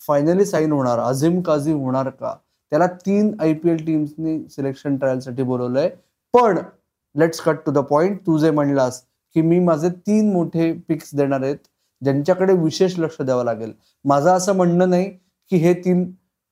फायनली 0.00 0.44
साईन 0.44 0.72
होणार? 0.72 0.98
अझीम 0.98 1.40
काझी 1.42 1.72
होणार 1.72 2.08
का? 2.10 2.36
त्याला 2.72 2.86
तीन 3.06 3.34
आय 3.40 3.52
पी 3.54 3.70
एल 3.70 3.84
टीम्सनी 3.86 4.38
सिलेक्शन 4.50 4.96
ट्रायलसाठी 4.96 5.42
बोलवलंय. 5.42 5.90
पण 6.34 6.58
let's 7.14 7.40
cut 7.40 7.64
to 7.66 7.72
the 7.72 7.78
point 7.90 8.18
तू 8.26 8.38
जे 8.38 8.50
म्हणलास 8.50 9.02
की 9.36 9.42
मी 9.42 9.58
माझे 9.58 9.88
तीन 10.06 10.32
मोठे 10.32 10.72
पिक्स 10.88 11.14
देणार 11.16 11.42
आहेत 11.42 11.56
ज्यांच्याकडे 12.02 12.52
विशेष 12.54 12.98
लक्ष 12.98 13.20
द्यावं 13.20 13.44
लागेल. 13.44 13.72
माझं 14.04 14.30
असं 14.30 14.56
म्हणणं 14.56 14.90
नाही 14.90 15.10
की 15.50 15.56
हे 15.56 15.72
तीन 15.74 16.04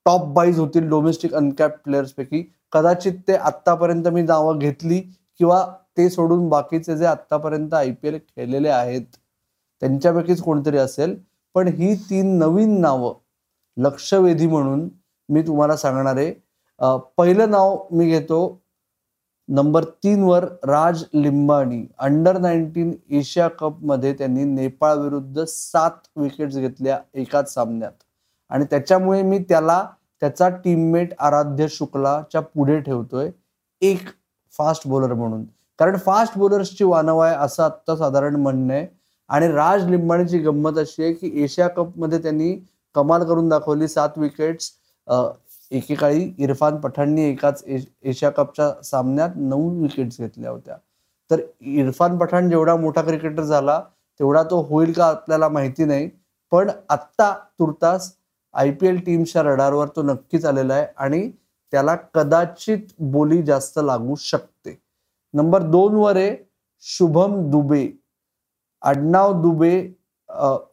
टॉप 0.07 0.25
बाईज 0.35 0.59
होतील 0.59 0.89
डोमेस्टिक 0.89 1.35
अनकॅप 1.35 1.77
प्लेयर्सपैकी 1.85 2.43
कदाचित 2.73 3.15
ते 3.29 3.35
आत्तापर्यंत 3.35 4.09
मी 4.09 4.23
नावं 4.23 4.59
घेतली 4.59 5.01
किंवा 5.41 5.65
ते 5.97 6.09
सोडून 6.11 6.49
बाकीचे 6.49 6.97
जे 6.97 7.07
आत्तापर्यंत 7.07 7.75
आय 7.75 7.91
पी 7.93 8.09
एल 8.09 8.19
खेळलेले 8.19 8.69
आहेत 8.69 9.03
त्यांच्यापैकीच 9.83 10.41
कोणतरी 10.43 10.79
असेल. 10.79 11.17
पण 11.55 11.69
ही 11.69 11.95
तीन 12.11 12.37
नवीन 12.39 12.81
नावं 12.81 13.15
लक्षवेधी 13.77 14.47
म्हणून 14.47 14.89
मी 15.29 15.43
तुम्हाला 15.47 15.77
सांगणार 15.77 16.17
आहे. 16.17 16.33
पहिलं 17.19 17.51
नाव 17.51 17.77
मी 17.93 18.09
घेतो 18.11 18.62
नंबर 19.55 19.85
तीनवर 20.05 20.45
Raj 20.65 21.03
Limbani 21.15 21.85
under 21.99 22.39
nineteen 22.39 22.93
Asia 23.11 23.49
कपमध्ये 23.49 24.13
त्यांनी 24.13 24.45
नेपाळ 24.45 24.99
विरुद्ध 24.99 25.45
सात 25.49 26.07
विकेट्स 26.17 26.57
घेतल्या 26.57 26.99
एकाच 27.15 27.53
सामन्यात. 27.55 27.93
आणि 28.51 28.65
त्याच्यामुळे 28.71 29.21
मी 29.23 29.39
त्याला 29.39 29.85
त्याचा 30.23 30.49
टीममेट 30.65 31.13
आराध्य 31.19 31.67
शुक्लाच्या 31.71 32.41
पुढे 32.41 32.79
ठेवतोय 32.81 33.31
एक 33.83 34.09
फास्ट 34.55 34.89
बॉलर 34.89 35.13
म्हणून. 35.15 35.45
कारण 35.79 35.97
फास्ट 35.97 36.39
बॉलर्सची 36.39 36.85
वानव 36.85 37.19
आहे 37.19 37.37
असं 37.37 37.63
आत्ता 37.63 37.97
साधारण 37.97 38.37
म्हणणं 38.37 38.75
आहे. 38.75 38.87
आणि 39.31 39.49
राज 39.53 39.87
लिंबाणीची 39.89 40.39
गंमत 40.39 40.79
अशी 40.79 41.03
आहे 41.05 41.13
की 41.13 41.31
एशिया 41.45 41.69
कपमध्ये 41.69 42.23
त्यांनी 42.23 42.55
कमाल 42.95 43.25
करून 43.25 43.49
दाखवली 43.49 43.89
सात 43.89 44.19
विकेट्स 44.19 44.71
एकेकाळी 45.77 46.33
इरफान 46.39 46.77
पठाणने 46.81 47.29
एकाच 47.31 47.63
एशिया 47.67 48.31
कपच्या 48.31 48.71
सामन्यात 48.85 49.37
नऊ 49.37 49.69
विकेट्स 49.81 50.21
घेतल्या 50.21 50.51
होत्या. 50.51 50.77
तर 51.31 51.41
इरफान 51.61 52.19
पठाण 52.19 52.49
जेवढा 52.51 52.77
मोठा 52.77 53.03
क्रिकेटर 53.03 53.43
झाला 53.43 53.81
तेवढा 54.21 54.43
तो 54.51 54.61
होईल 54.71 54.93
का 54.93 55.05
आपल्याला 55.07 55.49
माहिती 55.49 55.85
नाही 55.85 56.09
पण 56.53 56.71
आत्ता 56.91 57.33
तुर्तास 57.59 58.13
आय 58.55 58.71
पी 58.71 58.87
एल 58.87 58.99
टीमच्या 59.05 59.43
रडारवर 59.43 59.89
तो 59.97 60.03
नक्कीच 60.03 60.45
आलेला 60.47 60.75
आहे 60.75 60.87
आणि 60.97 61.31
त्याला 61.73 61.95
कदाचित 62.15 62.79
बोली 63.01 63.43
जास्त 63.43 63.79
लागू 63.79 64.15
शकते. 64.15 64.79
नंबर 65.35 65.63
दोन 65.63 65.95
वर 65.95 66.17
आहे 66.17 66.37
शुभम 66.85 67.41
दुबे. 67.51 67.87
आडनाव 68.83 69.33
दुबे 69.43 69.77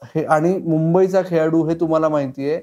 हे 0.06 0.24
आणि 0.26 0.58
मुंबईचा 0.60 1.22
खेळाडू 1.26 1.64
हे 1.68 1.76
तुम्हाला 1.80 2.10
माहिती 2.10 2.50
आहे 2.50 2.62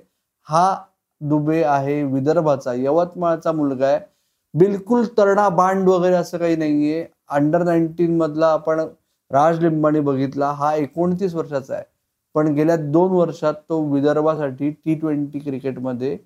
हा 0.49 0.77
दुबे 1.21 1.63
आहे 1.65 2.03
विदर्भाचा 2.05 2.73
यवतमाळचा 2.75 3.53
मुलगा 3.53 3.87
आहे. 3.87 4.01
बिलकुल 4.55 5.05
तरणा 5.19 5.49
बांड 5.49 5.89
वगैरे 5.89 6.15
असं 6.15 6.39
काही 6.39 6.57
नाहीये. 6.57 7.05
अंडर 7.29 7.63
नाईन्टीन 7.63 8.17
मधला 8.17 8.47
आपण 8.49 8.81
राज 9.31 9.61
लिंबाणी 9.61 10.01
बघितला 10.01 10.51
हा 10.53 10.75
एकोणतीस 10.75 11.35
वर्षाचा 11.35 11.75
आहे. 11.75 11.85
पण 12.35 12.53
गेल्या 12.55 12.77
दोन 12.77 13.11
वर्षात 13.13 13.55
तो 13.69 13.81
विदर्भासाठी 13.93 14.71
टी 14.71 14.95
ट्वेंटी 14.95 15.39
क्रिकेटमध्ये 15.39 16.17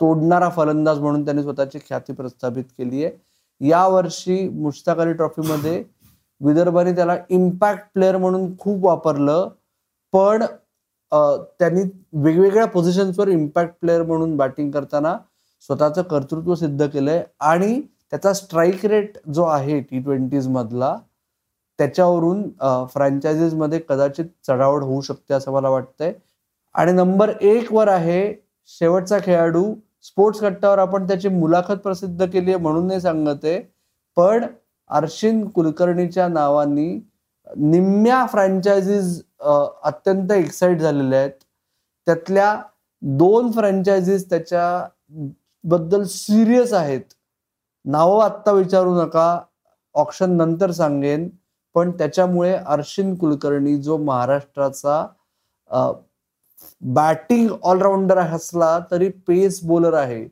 तोडणारा 0.00 0.48
फलंदाज 0.48 0.98
म्हणून 0.98 1.24
त्यांनी 1.24 1.42
स्वतःची 1.42 1.78
ख्याती 1.78 2.12
प्रस्थापित 2.12 2.64
केली 2.78 3.04
आहे. 3.04 3.16
यावर्षी 3.60 4.48
मुश्ताक 4.48 4.98
अली 4.98 5.12
ट्रॉफीमध्ये 5.12 5.82
विदर्भाने 6.40 6.94
त्याला 6.94 7.16
इम्पॅक्ट 7.30 7.84
प्लेअर 7.94 8.16
म्हणून 8.16 8.56
खूप 8.58 8.84
वापरलं. 8.84 9.48
पण 10.12 10.42
त्यांनी 11.12 11.82
वेगवेगळ्या 12.12 12.66
पोझिशन्सवर 12.66 13.28
इम्पॅक्ट 13.28 13.74
प्लेअर 13.80 14.02
म्हणून 14.02 14.36
बॅटिंग 14.36 14.70
करताना 14.70 15.16
स्वतःचं 15.68 16.02
कर्तृत्व 16.02 16.54
सिद्ध 16.54 16.86
केलंय 16.86 17.22
आणि 17.40 17.80
त्याचा 18.10 18.32
स्ट्राईक 18.32 18.84
रेट 18.86 19.18
जो 19.34 19.44
आहे 19.44 19.80
टी 19.80 20.00
ट्वेंटीज 20.00 20.48
मधला 20.48 20.96
त्याच्यावरून 21.78 22.42
फ्रँचायझीजमध्ये 22.92 23.80
कदाचित 23.88 24.24
चढावड 24.46 24.84
होऊ 24.84 25.00
शकते 25.00 25.34
असं 25.34 25.52
मला 25.52 25.68
वाटतंय. 25.68 26.12
आणि 26.74 26.92
नंबर 26.92 27.30
एक 27.40 27.72
वर 27.72 27.88
आहे 27.88 28.22
शेवटचा 28.70 29.18
खेळाडू. 29.24 29.64
स्पोर्ट्स 30.02 30.40
कट्टावर 30.40 30.78
आपण 30.78 31.06
त्याची 31.08 31.28
मुलाखत 31.28 31.76
प्रसिद्ध 31.84 32.24
केली 32.24 32.52
आहे 32.52 32.62
म्हणून 32.62 32.86
नाही 32.86 33.00
सांगत 33.00 33.44
आहे. 33.44 33.60
पण 34.16 34.44
अर्शिन 34.90 35.46
कुलकर्णीच्या 35.48 36.28
नावानी 36.28 36.88
निम्म्या 37.56 38.24
फ्रँचायझीज 38.32 39.20
अत्यंत 39.40 40.32
एक्साइट 40.32 40.78
झालेल्या 40.80 41.18
आहेत. 41.18 41.30
त्यातल्या 42.06 42.54
दोन 43.02 43.50
फ्रँचायझीज 43.52 44.28
त्याच्या 44.30 44.86
बद्दल 45.64 46.02
सिरियस 46.04 46.72
आहेत. 46.72 47.02
नावं 47.84 48.22
आत्ता 48.24 48.52
विचारू 48.52 48.94
नका 48.94 49.38
ऑप्शन 49.94 50.36
नंतर 50.36 50.70
सांगेन 50.70 51.28
पण 51.74 51.90
त्याच्यामुळे 51.98 52.52
अर्शिन 52.54 53.14
कुलकर्णी 53.16 53.76
जो 53.82 53.96
महाराष्ट्राचा 53.96 55.06
बॅटिंग 56.82 57.48
ऑलराऊंडर 57.62 58.18
असला 58.18 58.78
तरी 58.90 59.08
पेस 59.26 59.60
बॉलर 59.64 59.94
आहे. 59.94 60.26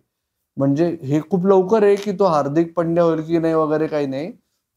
म्हणजे 0.57 0.87
हे 1.03 1.21
खूप 1.31 1.47
लवकर 1.47 1.83
आहे 1.83 1.97
की 1.97 2.13
तो 2.19 2.25
हार्दिक 2.25 2.73
पंड्या 2.75 3.05
होईल 3.05 3.23
की 3.27 3.39
नाही 3.39 3.55
वगैरे 3.55 3.87
काही 3.87 4.07
नाही. 4.07 4.31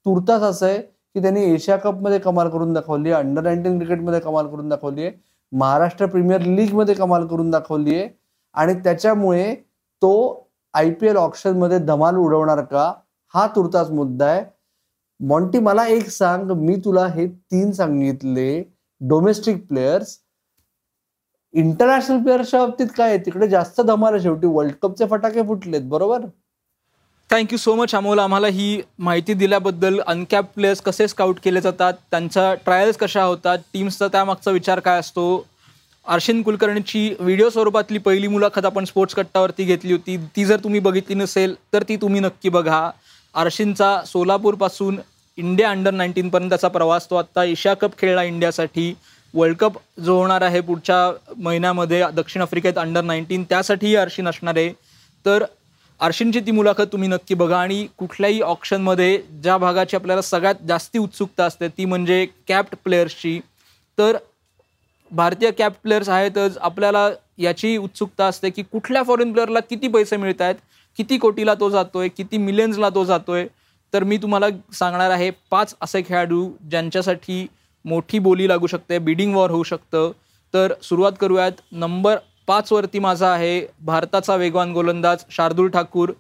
तुर्तास 0.05 0.41
असं 0.41 0.65
आहे 0.65 0.81
की 1.15 1.21
त्यांनी 1.21 1.43
एशिया 1.53 1.77
कपमध्ये 1.77 2.19
कमाल 2.19 2.49
करून 2.49 2.73
दाखवली 2.73 3.11
आहे 3.11 3.23
अंडर 3.23 3.41
नाईन्टीन 3.43 3.77
क्रिकेटमध्ये 3.77 4.19
कमाल 4.19 4.47
करून 4.47 4.69
दाखवली 4.69 5.03
आहे 5.05 5.11
महाराष्ट्र 5.51 6.05
प्रीमियर 6.05 6.41
लीगमध्ये 6.41 6.95
कमाल 6.95 7.25
करून 7.27 7.49
दाखवली 7.51 7.95
आहे. 7.95 8.09
आणि 8.55 8.73
त्याच्यामुळे 8.83 9.53
तो 10.01 10.11
आय 10.73 10.89
पी 10.91 11.07
एल 11.07 11.15
ऑप्शनमध्ये 11.17 11.77
धमाल 11.79 12.15
उडवणार 12.17 12.61
का? 12.63 12.91
हा 13.33 13.45
तुर्तास 13.55 13.89
मुद्दा 13.91 14.25
आहे. 14.25 14.43
मॉन्टी 15.19 15.59
मला 15.59 15.85
एक 15.87 16.09
सांग 16.09 16.51
मी 16.57 16.75
तुला 16.85 17.05
हे 17.07 17.27
तीन 17.27 17.71
सांगितले 17.71 18.63
डोमेस्टिक 19.01 19.67
प्लेयर्स 19.67 20.17
इंटरनॅशनल 21.53 22.21
प्लेयर्सच्या 22.23 22.59
बाबतीत 22.59 22.87
काय 22.97 23.09
आहे? 23.09 23.17
तिकडे 23.25 23.47
जास्त 23.49 23.81
धमाल 23.81 24.13
आहे 24.13 24.21
शेवटी 24.23 24.47
वर्ल्ड 24.47 24.73
कपचे 24.81 25.05
फटाके 25.11 25.43
फुटलेत 25.47 25.89
बरोबर? 25.89 26.25
थँक्यू 27.29 27.57
सो 27.57 27.73
मच 27.75 27.93
अमोल 27.95 28.19
आम्हाला 28.19 28.47
ही 28.47 28.81
माहिती 28.99 29.33
दिल्याबद्दल 29.33 29.99
अनकॅप 30.07 30.45
प्लेयर्स 30.55 30.79
कसे 30.81 31.07
स्काउट 31.07 31.39
केले 31.43 31.61
जातात 31.61 31.93
त्यांचा 32.11 32.53
ट्रायल्स 32.65 32.97
कशा 32.97 33.23
होतात 33.23 33.57
टीम्सचा 33.73 34.07
त्यामागचा 34.07 34.51
विचार 34.51 34.79
काय 34.79 34.99
असतो? 34.99 35.45
अर्शिन 36.05 36.41
कुलकर्णीची 36.41 37.13
व्हिडिओ 37.19 37.49
स्वरूपातली 37.49 37.97
पहिली 37.97 38.27
मुलाखत 38.27 38.65
आपण 38.65 38.85
स्पोर्ट्स 38.85 39.15
कट्टावरती 39.15 39.63
घेतली 39.63 39.91
होती. 39.91 40.17
ती 40.35 40.45
जर 40.45 40.63
तुम्ही 40.63 40.79
बघितली 40.79 41.15
नसेल 41.15 41.53
तर 41.73 41.83
ती 41.89 41.95
तुम्ही 41.95 42.21
नक्की 42.21 42.49
बघा. 42.49 42.89
अर्शिनचा 43.35 43.95
सोलापूरपासून 44.05 44.99
इंडिया 45.37 45.69
अंडर 45.69 45.91
नाईन्टीनपर्यंतचा 45.91 46.67
प्रवास 46.67 47.09
तो 47.09 47.15
आत्ता 47.15 47.43
एशिया 47.43 47.73
कप 47.73 47.97
खेळला 47.97 48.23
इंडियासाठी. 48.23 48.93
वर्ल्ड 49.33 49.57
कप 49.57 49.77
जो 50.05 50.17
होणार 50.17 50.41
आहे 50.41 50.61
पुढच्या 50.61 51.11
महिन्यामध्ये 51.37 52.03
दक्षिण 52.15 52.41
आफ्रिकेत 52.41 52.77
अंडर 52.77 53.03
नाईन्टीन 53.03 53.43
त्यासाठीही 53.49 53.95
अर्शिन 53.95 54.27
असणार 54.27 54.57
आहे. 54.57 54.69
तर 55.25 55.43
अर्शिनची 55.99 56.39
ती 56.39 56.51
मुलाखत 56.51 56.91
तुम्ही 56.91 57.07
नक्की 57.09 57.35
बघा 57.35 57.57
आणि 57.57 57.85
कुठल्याही 57.97 58.41
ऑप्शनमध्ये 58.41 59.17
ज्या 59.43 59.57
भागाची 59.57 59.95
आपल्याला 59.95 60.21
सगळ्यात 60.21 60.55
जास्ती 60.67 60.99
उत्सुकता 60.99 61.45
असते 61.45 61.67
ती 61.67 61.85
म्हणजे 61.85 62.25
कॅप्ट 62.47 62.75
प्लेयर्सची. 62.83 63.39
तर 63.97 64.17
भारतीय 65.11 65.51
कॅप्ट 65.51 65.81
प्लेयर्स 65.83 66.09
आहेतच 66.09 66.57
आपल्याला 66.57 67.09
याची 67.37 67.75
उत्सुकता 67.77 68.25
असते 68.25 68.49
की 68.49 68.63
कुठल्या 68.63 69.03
फॉरेन 69.03 69.31
प्लेअरला 69.31 69.59
किती 69.59 69.87
पैसे 69.87 70.17
मिळत 70.17 70.41
आहेत 70.41 70.55
किती 70.97 71.17
कोटीला 71.17 71.53
तो 71.53 71.69
जातोय 71.69 72.07
किती 72.07 72.37
मिलियन्सला 72.37 72.89
तो 72.89 73.03
जातोय. 73.05 73.47
तर 73.93 74.03
मी 74.03 74.17
तुम्हाला 74.17 74.47
सांगणार 74.73 75.11
आहे 75.11 75.29
पाच 75.51 75.75
असे 75.81 76.01
खेळाडू 76.07 76.49
ज्यांच्यासाठी 76.69 77.45
मोठी 77.85 78.19
बोली 78.19 78.47
लागू 78.47 78.67
शकते 78.67 78.97
बिडिंग 78.99 79.35
वॉर 79.35 79.51
होऊ 79.51 79.63
शकतं. 79.63 80.11
तर 80.53 80.73
सुरुवात 80.83 81.11
करूयात 81.19 81.61
नंबर 81.71 82.17
पाचवरती 82.49 82.99
माझा 82.99 83.27
आहे 83.31 83.61
भारताचा 83.85 84.35
वेगवान 84.35 84.71
गोलंदाज 84.73 85.23
शार्दूल 85.31 85.69
ठाकूर. 85.69 86.11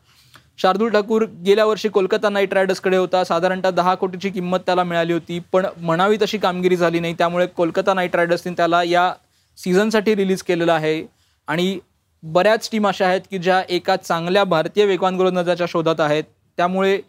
शार्दूल 0.61 0.89
ठाकूर 0.91 1.23
गेल्या 1.45 1.65
वर्षी 1.65 1.89
कोलकाता 1.89 2.29
नाईट 2.29 2.53
रायडर्सकडे 2.53 2.97
होता. 2.97 3.23
साधारणतः 3.23 3.69
दहा 3.69 3.93
कोटीची 3.95 4.29
किंमत 4.29 4.59
त्याला 4.65 4.83
मिळाली 4.83 5.13
होती 5.13 5.39
पण 5.51 5.65
म्हणावी 5.77 6.17
तशी 6.21 6.37
कामगिरी 6.37 6.75
झाली 6.75 6.99
नाही. 6.99 7.13
त्यामुळे 7.17 7.45
कोलकाता 7.47 7.93
नाईट 7.93 8.15
रायडर्सने 8.15 8.53
त्याला 8.57 8.81
या 8.83 9.11
सीझनसाठी 9.57 10.15
रिलीज 10.15 10.43
केलेलं 10.43 10.71
आहे. 10.73 11.01
आणि 11.47 11.79
बऱ्याच 12.23 12.69
टीम 12.71 12.87
अशा 12.87 13.07
आहेत 13.07 13.21
की 13.31 13.37
ज्या 13.37 13.61
एका 13.69 13.95
चांगल्या 13.95 14.43
भारतीय 14.43 14.85
वेगवान 14.85 15.17
गोलंदाजाच्या 15.17 15.67
शोधात 15.69 15.99
आहेत. 15.99 16.23
त्यामुळे 16.57 16.99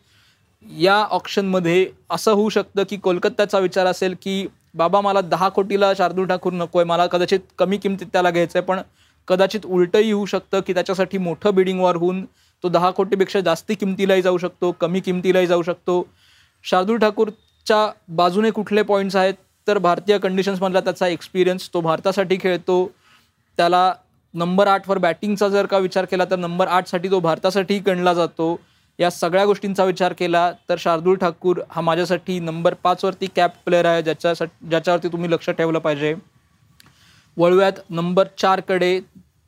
या 0.67 0.97
ऑप्शनमध्ये 1.11 1.87
असं 2.11 2.33
होऊ 2.33 2.49
शकतं 2.49 2.83
की 2.91 2.97
कोलकात्याचा 2.97 3.59
विचार 3.59 3.87
असेल 3.87 4.15
की 4.23 4.47
बाबा 4.75 5.01
मला 5.01 5.21
दहा 5.21 5.49
कोटीला 5.49 5.93
शार्दूल 5.99 6.27
ठाकूर 6.27 6.53
नको 6.53 6.79
आहे 6.79 6.87
मला 6.89 7.07
कदाचित 7.07 7.41
कमी 7.59 7.77
किमतीत 7.77 8.07
त्याला 8.13 8.31
घ्यायचं 8.31 8.59
आहे 8.59 8.67
पण 8.67 8.81
कदाचित 9.29 9.67
उलटंही 9.67 10.11
होऊ 10.13 10.27
शकतं 10.27 10.61
की 10.61 10.75
त्याच्यासाठी 10.75 11.19
मोठं 11.19 11.55
बिडिंग 11.55 11.81
वॉर 11.81 11.97
होऊन 11.97 12.25
तो 12.65 12.69
दहा 12.69 12.91
कोटीपेक्षा 12.91 13.41
जास्ती 13.41 13.75
किमतीलाही 13.75 14.23
जाऊ 14.23 14.39
शकतो 14.39 14.71
कमी 14.73 15.01
किमतीलाही 15.01 15.47
जाऊ 15.47 15.63
शकतो. 15.63 16.03
शार्दूल 16.65 16.99
ठाकूरच्या 16.99 17.87
बाजूने 18.09 18.51
कुठले 18.51 18.83
पॉईंट्स 18.83 19.17
आहेत? 19.17 19.35
तर 19.67 19.79
भारतीय 19.79 20.19
कंडिशन्समधला 20.19 20.81
त्याचा 20.81 21.07
एक्सपिरियन्स 21.07 21.69
तो 21.75 21.81
भारतासाठी 21.81 22.37
खेळतो. 22.41 22.85
त्याला 23.59 23.93
नंबर 24.35 24.67
आठवर 24.67 24.99
बॅटिंगचा 24.99 25.49
जर 25.49 25.67
का 25.67 25.79
विचार 25.79 26.05
केला 26.05 26.25
तर 26.25 26.37
नंबर 26.37 26.69
आठसाठी 26.69 27.11
तो 27.11 27.21
भारतासाठीही 27.21 27.81
गणला 27.81 28.15
जातो. 28.15 28.61
या 28.99 29.11
सगळ्या 29.11 29.45
गोष्टींचा 29.45 29.85
विचार 29.85 30.13
केला 30.13 30.51
तर 30.69 30.77
शार्दूल 30.79 31.17
ठाकूर 31.17 31.61
हा 31.71 31.81
माझ्यासाठी 31.81 32.39
नंबर 32.41 32.75
पाचवरती 32.75 33.27
कॅप 33.37 33.53
प्लेअर 33.67 33.85
आहे 33.85 34.03
ज्याच्यासाठी 34.03 34.69
ज्याच्यावरती 34.69 35.09
तुम्ही 35.09 35.31
लक्ष 35.31 35.51
ठेवलं 35.51 35.79
पाहिजे. 35.79 36.15
वळव्यात 37.37 37.73
नंबर 37.91 38.27
चारकडे. 38.39 38.99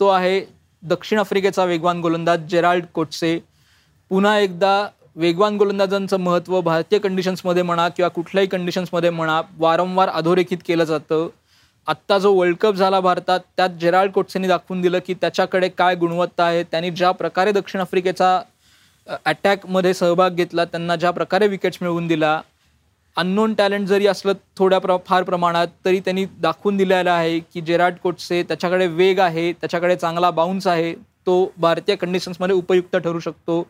तो 0.00 0.08
आहे 0.08 0.40
दक्षिण 0.82 1.18
आफ्रिकेचा 1.18 1.64
वेगवान 1.64 2.00
गोलंदाज 2.00 2.46
जेराल्ड 2.50 2.84
कोटसे. 2.94 3.38
पुन्हा 4.10 4.38
एकदा 4.38 4.86
वेगवान 5.16 5.56
गोलंदाजांचं 5.58 6.20
महत्त्व 6.20 6.60
भारतीय 6.60 6.98
कंडिशन्समध्ये 6.98 7.62
म्हणा 7.62 7.88
किंवा 7.88 8.08
कुठल्याही 8.08 8.48
कंडिशन्समध्ये 8.48 9.10
म्हणा 9.10 9.40
वारंवार 9.58 10.08
अधोरेखित 10.08 10.58
केलं 10.66 10.84
जातं. 10.84 11.28
आत्ता 11.86 12.18
जो 12.18 12.32
वर्ल्ड 12.34 12.56
कप 12.60 12.74
झाला 12.74 13.00
भारतात 13.00 13.40
त्यात 13.56 13.70
जेराल्ड 13.80 14.12
कोटसेनी 14.12 14.48
दाखवून 14.48 14.80
दिलं 14.80 14.98
की 15.06 15.14
त्याच्याकडे 15.14 15.68
काय 15.68 15.94
गुणवत्ता 15.94 16.44
आहे 16.44 16.62
त्यांनी 16.62 16.90
ज्या 16.90 17.10
प्रकारे 17.12 17.52
दक्षिण 17.52 17.80
आफ्रिकेचा 17.80 18.40
अटॅकमध्ये 19.26 19.92
सहभाग 19.94 20.34
घेतला 20.34 20.64
त्यांना 20.64 20.96
ज्या 20.96 21.10
प्रकारे 21.10 21.46
विकेट्स 21.46 21.78
मिळवून 21.80 22.06
दिला 22.06 22.40
अननोन 23.16 23.54
टॅलेंट 23.54 23.86
जरी 23.88 24.06
असलं 24.06 24.32
थोड्या 24.58 24.78
प्र 24.80 24.96
फार 25.06 25.22
प्रमाणात 25.22 25.66
तरी 25.84 25.98
त्यांनी 26.00 26.24
दाखवून 26.40 26.76
दिलेलं 26.76 27.10
आहे 27.10 27.38
की 27.54 27.60
जेराट 27.60 27.98
कोटसे 28.02 28.42
त्याच्याकडे 28.42 28.86
वेग 28.86 29.18
आहे 29.20 29.52
त्याच्याकडे 29.52 29.96
चांगला 29.96 30.30
बाउन्स 30.30 30.66
आहे. 30.66 30.94
तो 31.26 31.52
भारतीय 31.56 31.96
कंडिशन्समध्ये 31.96 32.54
उपयुक्त 32.56 32.96
ठरू 32.96 33.18
शकतो. 33.20 33.62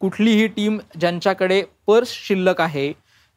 कुठलीही 0.00 0.46
टीम 0.46 0.78
ज्यांच्याकडे 1.00 1.62
पर्स 1.86 2.12
शिल्लक 2.26 2.60
आहे 2.60 2.92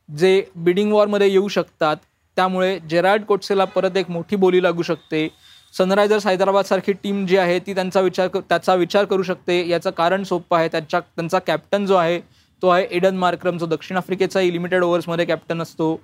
जे 0.10 0.41
बिडिंग 0.56 0.91
वॉरमध्ये 0.94 1.29
येऊ 1.32 1.48
शकतात 1.48 1.98
त्यामुळे 2.38 2.77
जेरार्ड 2.89 3.24
कोटसेला 3.25 3.65
परत 3.65 3.98
एक 3.98 4.10
मोठी 4.12 4.36
बोली 4.36 4.63
लागू 4.63 4.82
शकते. 4.82 5.27
सनरायझर्स 5.74 6.27
हैदराबादसारखी 6.27 6.94
टीम 7.03 7.25
जी 7.25 7.38
आहे 7.38 7.60
ती 7.60 7.74
त्यांचा 7.75 8.01
विचार 8.01 8.27
त्याचा 8.39 8.75
विचार 8.75 9.06
करू 9.06 9.24
शकते. 9.24 9.68
याचं 9.70 9.89
कारण 9.98 10.24
सोपं 10.24 10.58
आहे 10.58 10.68
त्यांच्या 10.68 11.00
त्यांचा 11.00 11.39
कॅप्टन 11.39 11.86
जो 11.86 11.96
आहे 11.96 12.20
तो 12.62 12.68
आहे 12.68 12.88
एडन 12.92 13.18
मार्क्रम 13.18 13.58
जो 13.58 13.66
दक्षिण 13.66 13.98
आफ्रिकेचाही 13.98 14.51
लिमिटेड 14.54 14.84
ओव्हर्समध्ये 14.84 15.25
कॅप्टन 15.25 15.62
असतो. 15.62 15.96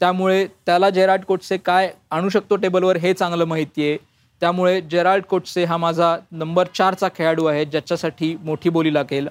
त्यामुळे 0.00 0.46
त्याला 0.66 0.90
जेराल्ड 0.90 1.24
कोटसे 1.24 1.56
काय 1.56 1.90
आणू 2.10 2.28
शकतो 2.28 2.56
टेबलवर 2.56 2.96
हे 2.96 3.12
चांगलं 3.14 3.44
माहिती 3.44 3.88
आहे. 3.88 3.96
त्यामुळे 4.42 4.80
जेराल्ड 4.80 5.24
कोटसे 5.24 5.64
हा 5.64 5.76
माझा 5.76 6.16
नंबर 6.32 6.66
चारचा 6.74 7.08
खेळाडू 7.16 7.44
आहे 7.44 7.64
ज्याच्यासाठी 7.64 8.34
मोठी 8.44 8.68
बोली 8.70 8.94
लागेल. 8.94 9.28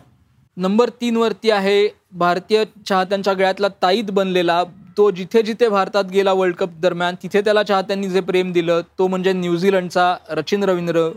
नंबर 0.57 0.89
तीनवरती 1.01 1.51
आहे 1.51 1.87
भारतीय 2.13 2.63
चाहत्यांच्या 2.87 3.33
गळ्यातला 3.33 3.67
ताईत 3.81 4.11
बनलेला. 4.11 4.63
तो 4.97 5.09
जिथे 5.11 5.41
जिथे 5.41 5.67
भारतात 5.69 6.03
गेला 6.03 6.33
वर्ल्ड 6.33 6.55
कप 6.55 6.79
दरम्यान 6.81 7.15
तिथे 7.23 7.41
त्याला 7.41 7.63
चाहत्यांनी 7.63 8.09
जे 8.09 8.19
प्रेम 8.19 8.51
दिलं 8.51 8.81
तो 8.97 9.07
म्हणजे 9.07 9.33
न्यूझीलंडचा 9.33 10.15
रचिन 10.29 10.63
रवींद्र. 10.63 11.09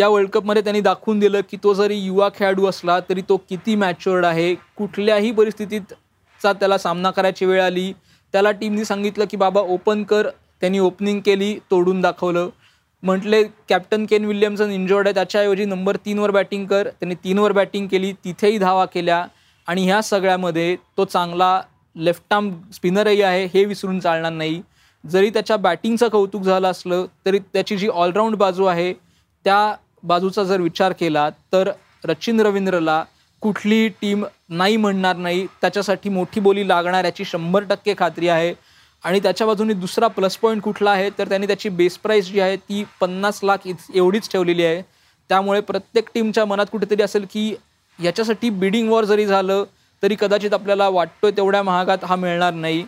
या 0.00 0.08
वर्ल्ड 0.08 0.30
कपमध्ये 0.30 0.62
त्यांनी 0.62 0.80
दाखवून 0.80 1.18
दिलं 1.18 1.40
की 1.50 1.56
तो 1.62 1.72
जरी 1.74 1.96
युवा 1.96 2.28
खेळाडू 2.34 2.66
असला 2.66 2.98
तरी 3.08 3.22
तो 3.28 3.36
किती 3.48 3.74
मॅच्युअर्ड 3.74 4.24
आहे 4.24 4.54
कुठल्याही 4.76 5.32
परिस्थितीतचा 5.32 6.52
त्याला 6.52 6.78
सामना 6.78 7.10
करायची 7.10 7.44
वेळ 7.44 7.62
आली. 7.62 7.92
त्याला 8.34 8.50
टीमनी 8.50 8.84
सांगितलं 8.84 9.24
की 9.30 9.36
बाबा 9.36 9.60
ओपन 9.60 10.02
कर. 10.04 10.28
त्यांनी 10.60 10.78
ओपनिंग 10.78 11.20
केली 11.20 11.54
तोडून 11.70 12.00
दाखवलं. 12.00 12.48
म्हटले 13.02 13.42
कॅप्टन 13.68 14.06
केन 14.06 14.24
विल्यमसन 14.24 14.70
इंजॉर्ड 14.70 15.06
आहे 15.06 15.14
त्याच्याऐवजी 15.14 15.64
नंबर 15.64 15.96
तीनवर 15.96 16.30
बॅटिंग 16.30 16.66
कर. 16.66 16.88
त्यांनी 17.00 17.14
तीनवर 17.24 17.52
बॅटिंग 17.52 17.86
केली 17.86 18.12
तिथेही 18.24 18.58
धावा 18.58 18.84
केल्या. 18.84 19.24
आणि 19.68 19.84
ह्या 19.84 20.00
सगळ्यामध्ये 20.02 20.76
तो 20.96 21.04
चांगला 21.04 21.60
लेफ्ट 21.96 22.32
आर्म 22.32 22.50
स्पिनरही 22.74 23.22
आहे 23.22 23.44
हे 23.54 23.64
विसरून 23.64 24.00
चालणार 24.00 24.32
नाही. 24.32 24.60
जरी 25.04 25.30
त्याच्या 25.30 25.56
बॅटिंगचं 25.56 26.08
कौतुक 26.08 26.42
झालं 26.42 26.70
असलं 26.70 27.06
तरी 27.26 27.38
त्याची 27.52 27.76
जी 27.76 27.88
ऑलराऊंड 27.88 28.36
बाजू 28.36 28.64
आहे 28.64 28.92
त्या 29.44 29.74
बाजूचा 30.02 30.44
जर 30.44 30.60
विचार 30.60 30.92
केला 31.00 31.28
तर 31.52 31.70
रचिन 32.04 32.40
रवींद्रला 32.40 33.02
कुठलीही 33.42 33.88
टीम 34.00 34.24
नाही 34.48 34.76
म्हणणार 34.76 35.16
नाही 35.16 35.46
त्याच्यासाठी 35.60 36.08
मोठी 36.08 36.40
बोली 36.40 36.66
लागणार 36.68 37.04
याची 37.04 37.24
शंभर 37.24 37.64
टक्के 37.68 37.94
खात्री 37.98 38.28
आहे. 38.28 38.52
आणि 39.04 39.20
त्याच्या 39.20 39.46
बाजूने 39.46 39.72
दुसरा 39.74 40.06
प्लस 40.06 40.36
पॉईंट 40.36 40.62
कुठला 40.62 40.90
आहे 40.90 41.08
तर 41.18 41.28
त्यांनी 41.28 41.46
त्याची 41.46 41.68
बेस 41.68 41.96
प्राईस 41.98 42.26
जी 42.26 42.40
आहे 42.40 42.56
ती 42.56 42.82
पन्नास 43.00 43.38
लाख 43.42 43.66
एवढीच 43.94 44.30
ठेवलेली 44.32 44.64
आहे. 44.64 44.82
त्यामुळे 45.30 45.60
प्रत्येक 45.60 46.08
टीमच्या 46.14 46.44
मनात 46.44 46.66
कुठेतरी 46.72 47.02
असेल 47.02 47.24
की 47.32 47.54
याच्यासाठी 47.98 48.50
बिडिंग 48.50 48.90
वॉर 48.90 49.04
जरी 49.04 49.26
झालं 49.26 49.64
तरी 50.02 50.16
कदाचित 50.20 50.54
आपल्याला 50.54 50.88
वाटतोय 50.88 51.30
तेवढ्या 51.30 51.62
महागात 51.62 52.04
हा 52.04 52.16
मिळणार 52.16 52.54
नाही. 52.54 52.84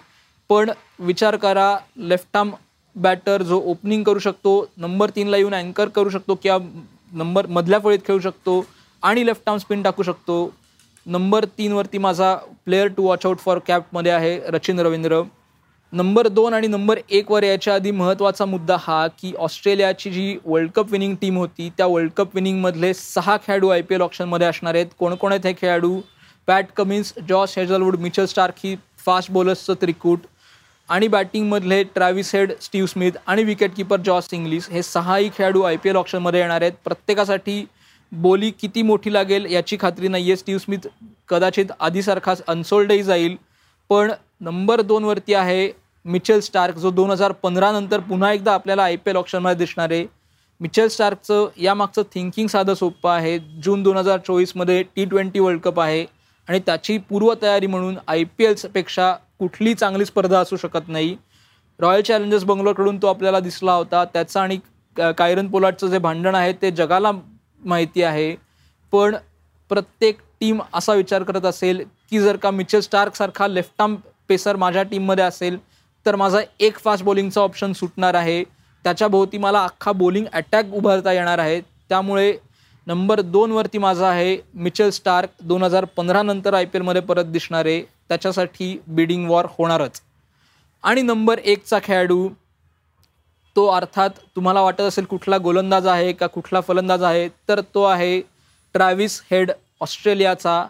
पण 0.50 0.70
विचार 0.98 1.36
करा 1.36 1.76
लेफ्ट 1.98 2.36
आर्म 2.36 2.50
बॅटर 2.96 3.42
जो 3.42 3.60
ओपनिंग 3.66 4.02
करू 4.04 4.18
शकतो 4.18 4.54
नंबर 4.76 5.10
तीनला 5.16 5.36
येऊन 5.36 5.54
अँकर 5.54 5.88
करू 5.88 6.10
शकतो 6.10 6.34
किंवा 6.42 6.58
नंबर 7.12 7.46
मधल्या 7.46 7.78
फळीत 7.78 7.98
खेळू 8.06 8.18
शकतो 8.20 8.64
आणि 9.02 9.26
लेफ्ट 9.26 9.48
आर्म 9.48 9.58
स्पिन 9.58 9.82
टाकू 9.82 10.02
शकतो. 10.02 10.52
नंबर 11.06 11.44
तीनवरती 11.58 11.98
माझा 11.98 12.34
player 12.64 12.88
to 12.88 13.02
watch 13.02 13.26
out 13.26 13.38
for 13.38 13.58
कॅपमध्ये 13.66 14.12
आहे 14.12 14.38
रचिन 14.50 14.80
रवींद्र. 14.80 15.20
नंबर 15.92 16.28
दोन 16.28 16.54
आणि 16.54 16.66
नंबर 16.66 16.98
एकवर 17.10 17.42
याच्या 17.42 17.74
आधी 17.74 17.90
महत्त्वाचा 17.90 18.44
मुद्दा 18.44 18.76
हा 18.80 19.06
की 19.18 19.32
ऑस्ट्रेलियाची 19.38 20.10
जी 20.10 20.36
वर्ल्ड 20.44 20.70
कप 20.70 20.92
विनिंग 20.92 21.14
टीम 21.20 21.36
होती 21.38 21.68
त्या 21.76 21.86
वर्ल्ड 21.86 22.10
कप 22.16 22.34
विनिंगमधले 22.34 22.92
सहा 22.94 23.36
खेळाडू 23.36 23.68
आय 23.68 23.82
पी 23.82 23.94
एल 23.94 24.00
ऑप्शनमध्ये 24.00 24.46
असणार 24.46 24.74
आहेत. 24.74 24.86
कोण 24.98 25.14
कोण 25.14 25.32
आहेत 25.32 25.46
हे 25.46 25.52
खेळाडू? 25.60 26.00
Pat 26.46 26.66
Cummins 26.76 27.12
Josh 27.28 27.58
Hazlewood 27.58 27.96
Mitchell 27.96 28.26
Starc 28.26 28.54
ही 28.64 28.76
फास्ट 29.04 29.30
बॉलर्सचं 29.32 29.74
त्रिकूट. 29.80 30.18
आणि 30.92 31.06
बॅटिंगमधले 31.08 31.82
ट्रॅव्हिस 31.84 32.34
हेड 32.34 32.52
स्टीव्ह 32.60 32.88
स्मिथ 32.88 33.12
आणि 33.26 33.44
विकेटकीपर 33.44 34.00
जॉस 34.04 34.28
इंग्लिश 34.32 34.68
हे 34.70 34.82
सहाही 34.82 35.30
खेळाडू 35.36 35.62
आय 35.62 35.76
पी 35.76 35.88
एल 35.88 35.96
ऑप्शनमध्ये 35.96 36.40
येणार 36.40 36.62
आहेत. 36.62 36.72
प्रत्येकासाठी 36.84 37.64
बोली 38.12 38.50
किती 38.60 38.82
मोठी 38.82 39.12
लागेल 39.12 39.46
याची 39.50 39.76
खात्री 39.80 40.08
नाही 40.08 40.30
आहे 40.30 40.36
स्टीव्ह 40.36 40.60
स्मिथ 40.60 40.88
कदाचित 41.28 41.72
आधीसारखाच 41.80 42.42
अनसोल्डही 42.48 43.02
जाईल 43.02 43.36
पण 43.90 44.10
नंबर 44.40 44.80
दोनवरती 44.80 45.34
आहे 45.34 45.70
मिचेल 46.04 46.40
स्टार्क 46.40 46.76
जो 46.78 46.90
दोन 46.90 47.10
हजार 47.10 47.32
पंधरा 47.32 47.72
नंतर 47.72 48.00
पुन्हा 48.00 48.32
एकदा 48.32 48.54
आपल्याला 48.54 48.84
आय 48.84 48.96
पी 48.96 49.10
एल 49.10 49.16
ऑप्शनमध्ये 49.16 49.58
दिसणार 49.58 49.90
आहे. 49.90 50.06
मिचेल 50.60 50.88
स्टार्कचं 50.88 51.48
यामागचं 51.56 52.02
थिंकिंग 52.14 52.48
साधं 52.48 52.74
सोपं 52.74 53.10
आहे. 53.10 53.38
जून 53.38 53.82
दोन 53.82 53.96
हजार 53.96 54.18
चोवीसमध्ये 54.26 54.82
टी 54.96 55.04
ट्वेंटी 55.04 55.38
वर्ल्ड 55.38 55.60
कप 55.60 55.80
आहे 55.80 56.04
आणि 56.48 56.58
त्याची 56.66 56.98
पूर्वतयारी 57.00 57.66
म्हणून 57.66 57.96
आय 58.06 58.24
पी 58.38 58.44
एल्सपेक्षा 58.44 59.14
कुठली 59.42 59.74
चांगली 59.74 60.04
स्पर्धा 60.04 60.40
असू 60.40 60.56
शकत 60.56 60.88
नाही. 60.88 61.16
रॉयल 61.80 62.02
चॅलेंजर्स 62.02 62.44
बंगलोरकडून 62.44 62.96
तो 63.02 63.06
आपल्याला 63.06 63.38
दिसला 63.40 63.72
होता. 63.74 64.04
त्याचं 64.04 64.40
आणि 64.40 64.58
कायरन 65.18 65.48
पोलाटचं 65.50 65.88
जे 65.90 65.98
भांडण 65.98 66.34
आहे 66.34 66.52
ते 66.62 66.70
जगाला 66.70 67.10
माहिती 67.64 68.02
आहे. 68.02 68.34
पण 68.92 69.14
प्रत्येक 69.70 70.18
टीम 70.40 70.60
असा 70.74 70.94
विचार 70.94 71.22
करत 71.22 71.44
असेल 71.46 71.82
की 72.10 72.20
जर 72.20 72.36
का 72.36 72.50
मिचेल 72.50 72.80
स्टार्कसारखा 72.80 73.46
लेफ्ट 73.48 73.82
आर्म 73.82 73.94
पेसर 74.28 74.56
माझ्या 74.56 74.82
टीममध्ये 74.82 75.24
असेल 75.24 75.56
तर 76.06 76.16
माझा 76.16 76.40
एक 76.60 76.78
फास्ट 76.78 77.04
बॉलिंगचा 77.04 77.40
ऑप्शन 77.40 77.72
सुटणार 77.72 78.14
आहे. 78.14 78.42
त्याच्या 78.84 79.08
भोवती 79.08 79.38
मला 79.38 79.62
अख्खा 79.64 79.92
बॉलिंग 79.92 80.26
अटॅक 80.32 80.72
उभारता 80.74 81.12
येणार 81.12 81.38
आहे. 81.38 81.60
त्यामुळे 81.88 82.32
नंबर 82.86 83.20
दोनवरती 83.20 83.78
माझा 83.78 84.08
आहे 84.08 84.36
मिचेल 84.54 84.90
स्टार्क 84.90 85.42
दोन 85.42 85.62
हजार 85.62 85.84
पंधरा 85.96 86.22
नंतर 86.22 86.54
आय 86.54 86.64
पी 86.64 86.78
एलमध्ये 86.78 87.02
परत 87.02 87.24
दिसणारे. 87.24 87.82
त्याच्यासाठी 88.08 88.76
बिडिंग 88.86 89.28
वॉर 89.30 89.46
होणारच. 89.58 90.00
आणि 90.84 91.02
नंबर 91.02 91.38
एकचा 91.38 91.78
खेळाडू 91.84 92.28
तो 93.56 93.66
अर्थात 93.66 94.10
तुम्हाला 94.36 94.60
वाटत 94.60 94.80
असेल 94.80 95.04
कुठला 95.04 95.38
गोलंदाज 95.38 95.86
आहे 95.86 96.12
का 96.12 96.26
कुठला 96.26 96.60
फलंदाज 96.60 97.02
आहे 97.02 97.28
तर 97.48 97.60
तो 97.74 97.82
आहे 97.84 98.20
ट्रॅव्हिस 98.74 99.20
हेड 99.30 99.50
ऑस्ट्रेलियाचा. 99.80 100.64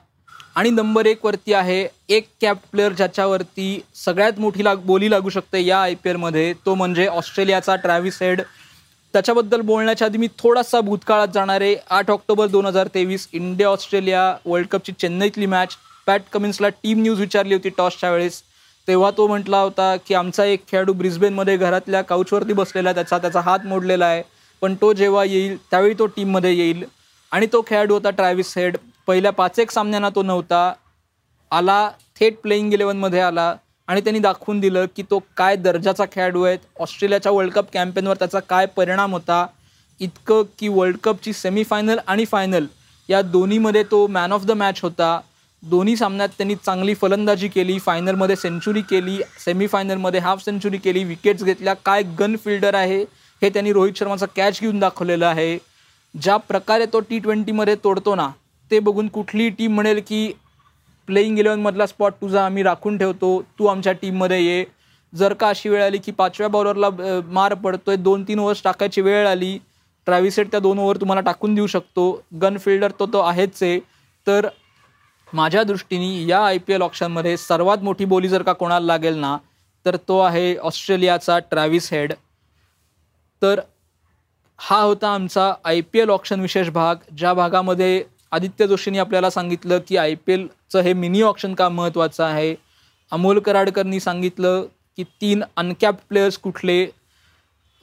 आणि 0.55 0.71
नंबर 0.71 1.07
एकवरती 1.07 1.53
आहे 1.53 1.87
एक 2.09 2.27
कॅप 2.41 2.59
प्लेअर 2.73 2.93
ज्याच्यावरती 2.93 3.81
सगळ्यात 3.95 4.41
मोठी 4.41 4.65
लाग 4.65 4.77
बोली 4.87 5.11
लागू 5.11 5.29
शकते 5.29 5.65
या 5.65 5.81
आय 5.83 5.95
पी 5.95 6.11
एलमध्ये 6.11 6.53
तो 6.67 6.75
म्हणजे 6.75 7.07
ऑस्ट्रेलियाचा 7.07 7.77
ट्रॅव्हिस 7.77 8.23
हेड. 8.23 8.41
त्याच्याबद्दल 9.15 9.61
बोलण्याच्या 9.61 10.07
आधी 10.07 10.19
मी 10.19 10.29
थोडासा 10.39 10.81
भूतकाळात 10.81 11.29
जाणारे 11.35 11.75
आठ 11.91 12.11
ऑक्टोबर 12.11 12.47
दोन 12.47 12.67
हजार 12.67 12.89
तेवीस 12.95 13.29
इंडिया 13.33 13.69
ऑस्ट्रेलिया 13.69 14.35
वर्ल्ड 14.47 14.69
कपची 14.69 14.93
चेन्नईतली 14.93 15.47
मॅच 15.47 15.77
पॅट 16.07 16.23
कमिन्सला 16.33 16.69
टीम 16.69 17.03
न्यूज 17.03 17.21
विचारली 17.21 17.55
होती 17.55 17.69
टॉसच्या 17.69 18.11
वेळेस. 18.11 18.43
तेव्हा 18.89 19.11
तो 19.17 19.27
म्हटला 19.27 19.59
होता 19.59 19.95
की 20.07 20.15
आमचा 20.15 20.45
एक 20.45 20.63
खेळाडू 20.69 20.93
ब्रिस्बेनमध्ये 20.93 21.57
घरातल्या 21.57 22.03
काउचवरती 22.03 22.53
बसलेला 22.53 22.89
आहे 22.89 22.95
त्याचा 22.95 23.19
त्याचा 23.19 23.41
हात 23.41 23.67
मोडलेला 23.67 24.07
आहे. 24.07 24.23
पण 24.63 24.75
तो 24.75 24.93
जेव्हा 24.93 25.25
येईल 25.25 25.57
त्यावेळी 25.71 25.95
तो 25.99 26.07
टीममध्ये 26.07 26.55
येईल. 26.55 26.85
आणि 27.33 27.47
तो 27.53 27.63
खेळाडू 27.67 27.95
होता 27.95 28.11
ट्रॅव्हिस 28.11 28.59
हेड 28.59 28.77
पहिल्या 29.07 29.33
पाच 29.33 29.59
एक 29.59 29.71
सामन्यांना 29.71 30.09
तो 30.09 30.23
नव्हता. 30.23 30.73
आला 31.51 31.91
थेट 32.21 32.39
प्लेईंग 32.43 32.73
इलेव्हनमध्ये 32.73 33.21
आला. 33.21 33.55
आणि 33.89 34.01
त्यांनी 34.01 34.19
दाखवून 34.19 34.61
दिलं 34.61 34.87
की 34.97 35.03
तो 35.03 35.19
काय 35.37 35.57
दर्जाचा 35.57 36.05
खेळाडू 36.13 36.43
आहे. 36.43 36.57
ऑस्ट्रेलियाच्या 36.81 37.33
वर्ल्ड 37.33 37.53
कप 37.53 37.73
कॅम्पेनवर 37.73 38.17
त्याचा 38.17 38.41
काय 38.41 38.67
परिणाम 38.67 39.13
होता. 39.13 39.47
इतकं 40.01 40.43
की 40.59 40.69
वर्ल्ड 40.69 40.97
कपची 41.05 41.33
सेमीफायनल 41.33 41.99
आणि 42.07 42.25
फायनल 42.25 42.67
या 43.09 43.23
दोन्हीमध्ये 43.23 43.83
तो 43.83 44.07
मॅन 44.07 44.33
ऑफ 44.33 44.45
द 44.45 44.51
मॅच 44.51 44.81
होता. 44.83 45.21
दोन्ही 45.63 45.97
सामन्यात 45.97 46.29
त्यांनी 46.29 46.55
चांगली 46.55 46.95
फलंदाजी 46.95 47.49
केली 47.49 47.79
फायनलमध्ये 47.79 48.37
सेंचुरी 48.37 48.81
केली 48.83 49.19
सेमीफायनलमध्ये 49.45 50.21
हाफ 50.21 50.45
सेंचुरी 50.45 50.79
केली 50.79 51.05
विकेट्स 51.05 51.45
घेतल्या. 51.45 51.75
काय 51.75 52.03
गन 52.19 52.37
फिल्डर 52.45 52.75
आहे 52.75 53.01
हे 53.43 53.51
त्यांनी 53.51 53.73
रोहित 53.73 53.93
शर्माचा 53.97 54.27
कॅच 54.37 54.61
घेऊन 54.61 54.79
दाखवलेलं 54.79 55.27
आहे. 55.27 55.59
ज्या 56.15 56.37
प्रकारे 56.37 56.87
तो 56.93 57.01
टी 57.01 57.19
ट्वेंटीमध्ये 57.19 57.75
तोडतो 57.85 58.15
ना 58.15 58.29
ते 58.71 58.79
बघून 58.79 59.09
कुठलीही 59.09 59.51
टीम 59.51 59.75
म्हणेल 59.75 60.01
की 60.07 60.33
प्लेईंग 61.09 61.39
इलेव्हनमधला 61.39 61.87
स्पॉट 61.87 62.13
तुझा 62.21 62.45
आम्ही 62.45 62.63
राखून 62.63 62.99
ठेवतो 62.99 63.41
तू 63.59 63.67
आमच्या 63.67 63.93
टीममध्ये 63.93 64.41
ये. 64.45 64.65
जर 65.13 65.33
का 65.33 65.49
अशी 65.49 65.69
वेळ 65.69 65.83
आली 65.83 65.99
की 65.99 66.13
पाचव्या 66.13 66.49
बॉलरला 66.49 66.89
मार 67.29 67.55
पडतोय 67.55 67.97
दोन 67.97 68.23
तीन 68.29 68.39
ओव्हर्स 68.39 68.63
टाकायची 68.65 69.01
वेळ 69.01 69.27
आली 69.27 69.59
ट्रॅव्हिसेट 70.07 70.51
त्या 70.51 70.61
दोन 70.61 70.79
ओव्हर 70.79 70.97
तुम्हाला 71.01 71.21
टाकून 71.21 71.55
देऊ 71.55 71.67
शकतो. 71.67 72.23
गन 72.43 72.57
फिल्डर 72.59 72.91
तो 72.99 73.07
तो 73.13 73.21
आहेच 73.21 73.63
आहे. 73.63 73.79
तर 74.27 74.49
माझ्या 75.35 75.63
दृष्टीने 75.63 76.27
या 76.27 76.45
आय 76.47 76.59
पी 76.59 76.73
एल 76.73 76.83
ऑप्शनमध्ये 76.83 77.37
सर्वात 77.37 77.79
मोठी 77.83 78.05
बोली 78.05 78.29
जर 78.29 78.43
का 78.43 78.53
कोणाला 78.53 78.87
लागेल 78.87 79.15
ना 79.15 79.37
तर 79.87 79.97
तो 80.09 80.19
आहे 80.21 80.55
ऑस्ट्रेलियाचा 80.57 81.39
ट्रॅव्हिस 81.39 81.93
हेड. 81.93 82.13
तर 83.43 83.61
हा 84.59 84.81
होता 84.81 85.15
आमचा 85.15 85.53
आय 85.65 85.81
पी 85.93 85.99
एल 85.99 86.11
ऑप्शन 86.11 86.41
विशेष 86.41 86.69
भाग 86.69 86.97
ज्या 87.19 87.33
भागामध्ये 87.35 88.03
आदित्य 88.33 88.67
जोशींनी 88.67 88.99
आपल्याला 88.99 89.31
सांगितलं 89.31 89.79
की 89.89 89.97
आय 89.97 90.15
पी 90.15 90.33
एलचं 90.33 90.81
हे 90.81 90.93
मिनी 90.93 91.23
ऑप्शन 91.23 91.55
का 91.55 91.69
महत्त्वाचं 91.69 92.25
आहे? 92.25 92.55
अमोल 93.13 93.39
कराडकरनी 93.39 94.01
सांगितलं 94.01 94.63
की 94.97 95.05
तीन 95.21 95.43
अनकॅप 95.57 95.97
प्लेयर्स 96.09 96.39
कुठले? 96.39 96.85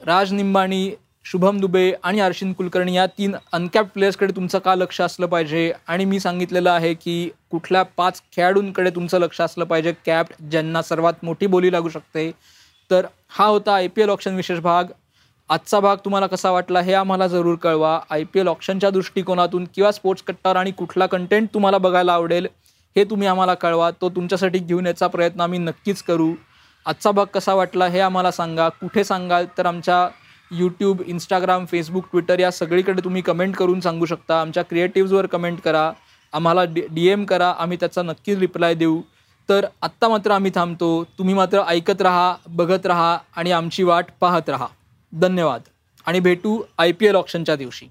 राज 0.00 0.32
निंबाणी 0.32 0.90
शुभम 1.30 1.58
दुबे 1.60 1.92
आणि 2.02 2.20
अर्शिन 2.20 2.52
कुलकर्णी 2.52 2.96
या 2.96 3.06
तीन 3.06 3.34
अनकॅप 3.52 3.88
प्लेयर्सकडे 3.94 4.32
तुमचं 4.36 4.58
का 4.58 4.74
लक्ष 4.74 5.00
असलं 5.00 5.26
पाहिजे? 5.26 5.72
आणि 5.88 6.04
मी 6.04 6.20
सांगितलेलं 6.20 6.70
आहे 6.70 6.94
की 6.94 7.30
कुठल्या 7.50 7.82
पाच 7.82 8.22
खेळाडूंकडे 8.32 8.90
तुमचं 8.90 9.18
लक्ष 9.18 9.40
असलं 9.40 9.64
पाहिजे. 9.64 9.92
कॅप 10.06 10.26
ज्यांना 10.50 10.82
सर्वात 10.82 11.12
मोठी 11.22 11.46
बोली 11.46 11.72
लागू 11.72 11.88
शकते. 11.88 12.30
तर 12.90 13.06
हा 13.28 13.46
होता 13.46 13.74
आय 13.74 13.86
पी 13.88 14.02
एल 14.02 14.10
ऑप्शन 14.10 14.34
विशेष 14.36 14.58
भाग. 14.58 14.84
आजचा 15.48 15.80
भाग 15.80 15.96
तुम्हाला 15.96 16.26
कसा 16.26 16.50
वाटला 16.50 16.80
हे 16.80 16.92
आम्हाला 16.92 17.26
जरूर 17.26 17.54
कळवा. 17.54 17.98
आय 18.10 18.24
पी 18.24 18.40
एल 18.40 18.48
ऑप्शनच्या 18.48 18.90
दृष्टिकोनातून 18.90 19.68
किंवा 19.74 19.92
स्पोर्ट्स 19.92 20.22
कट्टावर 20.22 20.56
आणि 20.56 20.70
कुठला 20.70 21.06
कंटेंट 21.06 21.48
तुम्हाला 21.54 21.78
बघायला 21.78 22.12
आवडेल 22.12 22.46
हे 22.96 23.04
तुम्ही 23.04 23.28
आम्हाला 23.28 23.54
कळवा. 23.54 23.90
तो 23.90 24.10
तुमच्यासाठी 24.10 24.58
घेऊन 24.58 24.86
याचा 24.86 25.06
प्रयत्न 25.06 25.40
आम्ही 25.40 25.58
नक्कीच 25.58 26.02
करू. 26.02 26.32
आजचा 26.86 27.10
भाग 27.10 27.26
कसा 27.26 27.54
वाटला 27.54 27.86
हे 27.86 28.00
आम्हाला 28.00 28.30
सांगा. 28.30 28.68
कुठे 28.68 29.04
सांगाल? 29.04 29.46
तर 29.58 29.66
आमच्या 29.66 30.08
यूट्यूब 30.52 31.02
इंस्टाग्राम 31.06 31.64
फेसबुक 31.64 32.04
ट्विटर 32.04 32.38
या 32.38 32.50
सगळीकडे 32.50 33.04
तुम्ही 33.04 33.22
कमेंट 33.22 33.56
करून 33.56 33.80
सांगू 33.80 34.04
शकता. 34.04 34.40
आमच्या 34.40 34.62
क्रिएटिव्हजवर 34.62 35.26
कमेंट 35.26 35.60
करा. 35.60 35.92
आम्हाला 36.32 36.64
डी 36.64 36.82
डी 36.90 37.08
एम 37.08 37.24
करा. 37.24 37.54
आम्ही 37.58 37.76
त्याचा 37.80 38.02
नक्कीच 38.02 38.38
रिप्लाय 38.38 38.74
देऊ. 38.74 39.00
तर 39.48 39.66
आत्ता 39.82 40.08
मात्र 40.08 40.30
आम्ही 40.30 40.50
थांबतो. 40.54 41.04
तुम्ही 41.04 41.34
मात्र 41.34 41.62
ऐकत 41.68 42.02
राहा 42.02 42.34
बघत 42.48 42.86
राहा 42.86 43.18
आणि 43.36 43.52
आमची 43.52 43.82
वाट 43.82 44.06
पाहत 44.20 44.48
राहा. 44.48 44.66
धन्यवाद. 45.12 45.60
आणि 46.06 46.20
भेटू 46.20 46.62
आय 46.78 46.92
पी 46.92 47.06
एल 47.06 47.14
ऑप्शनच्या 47.14 47.56
दिवशी. 47.56 47.86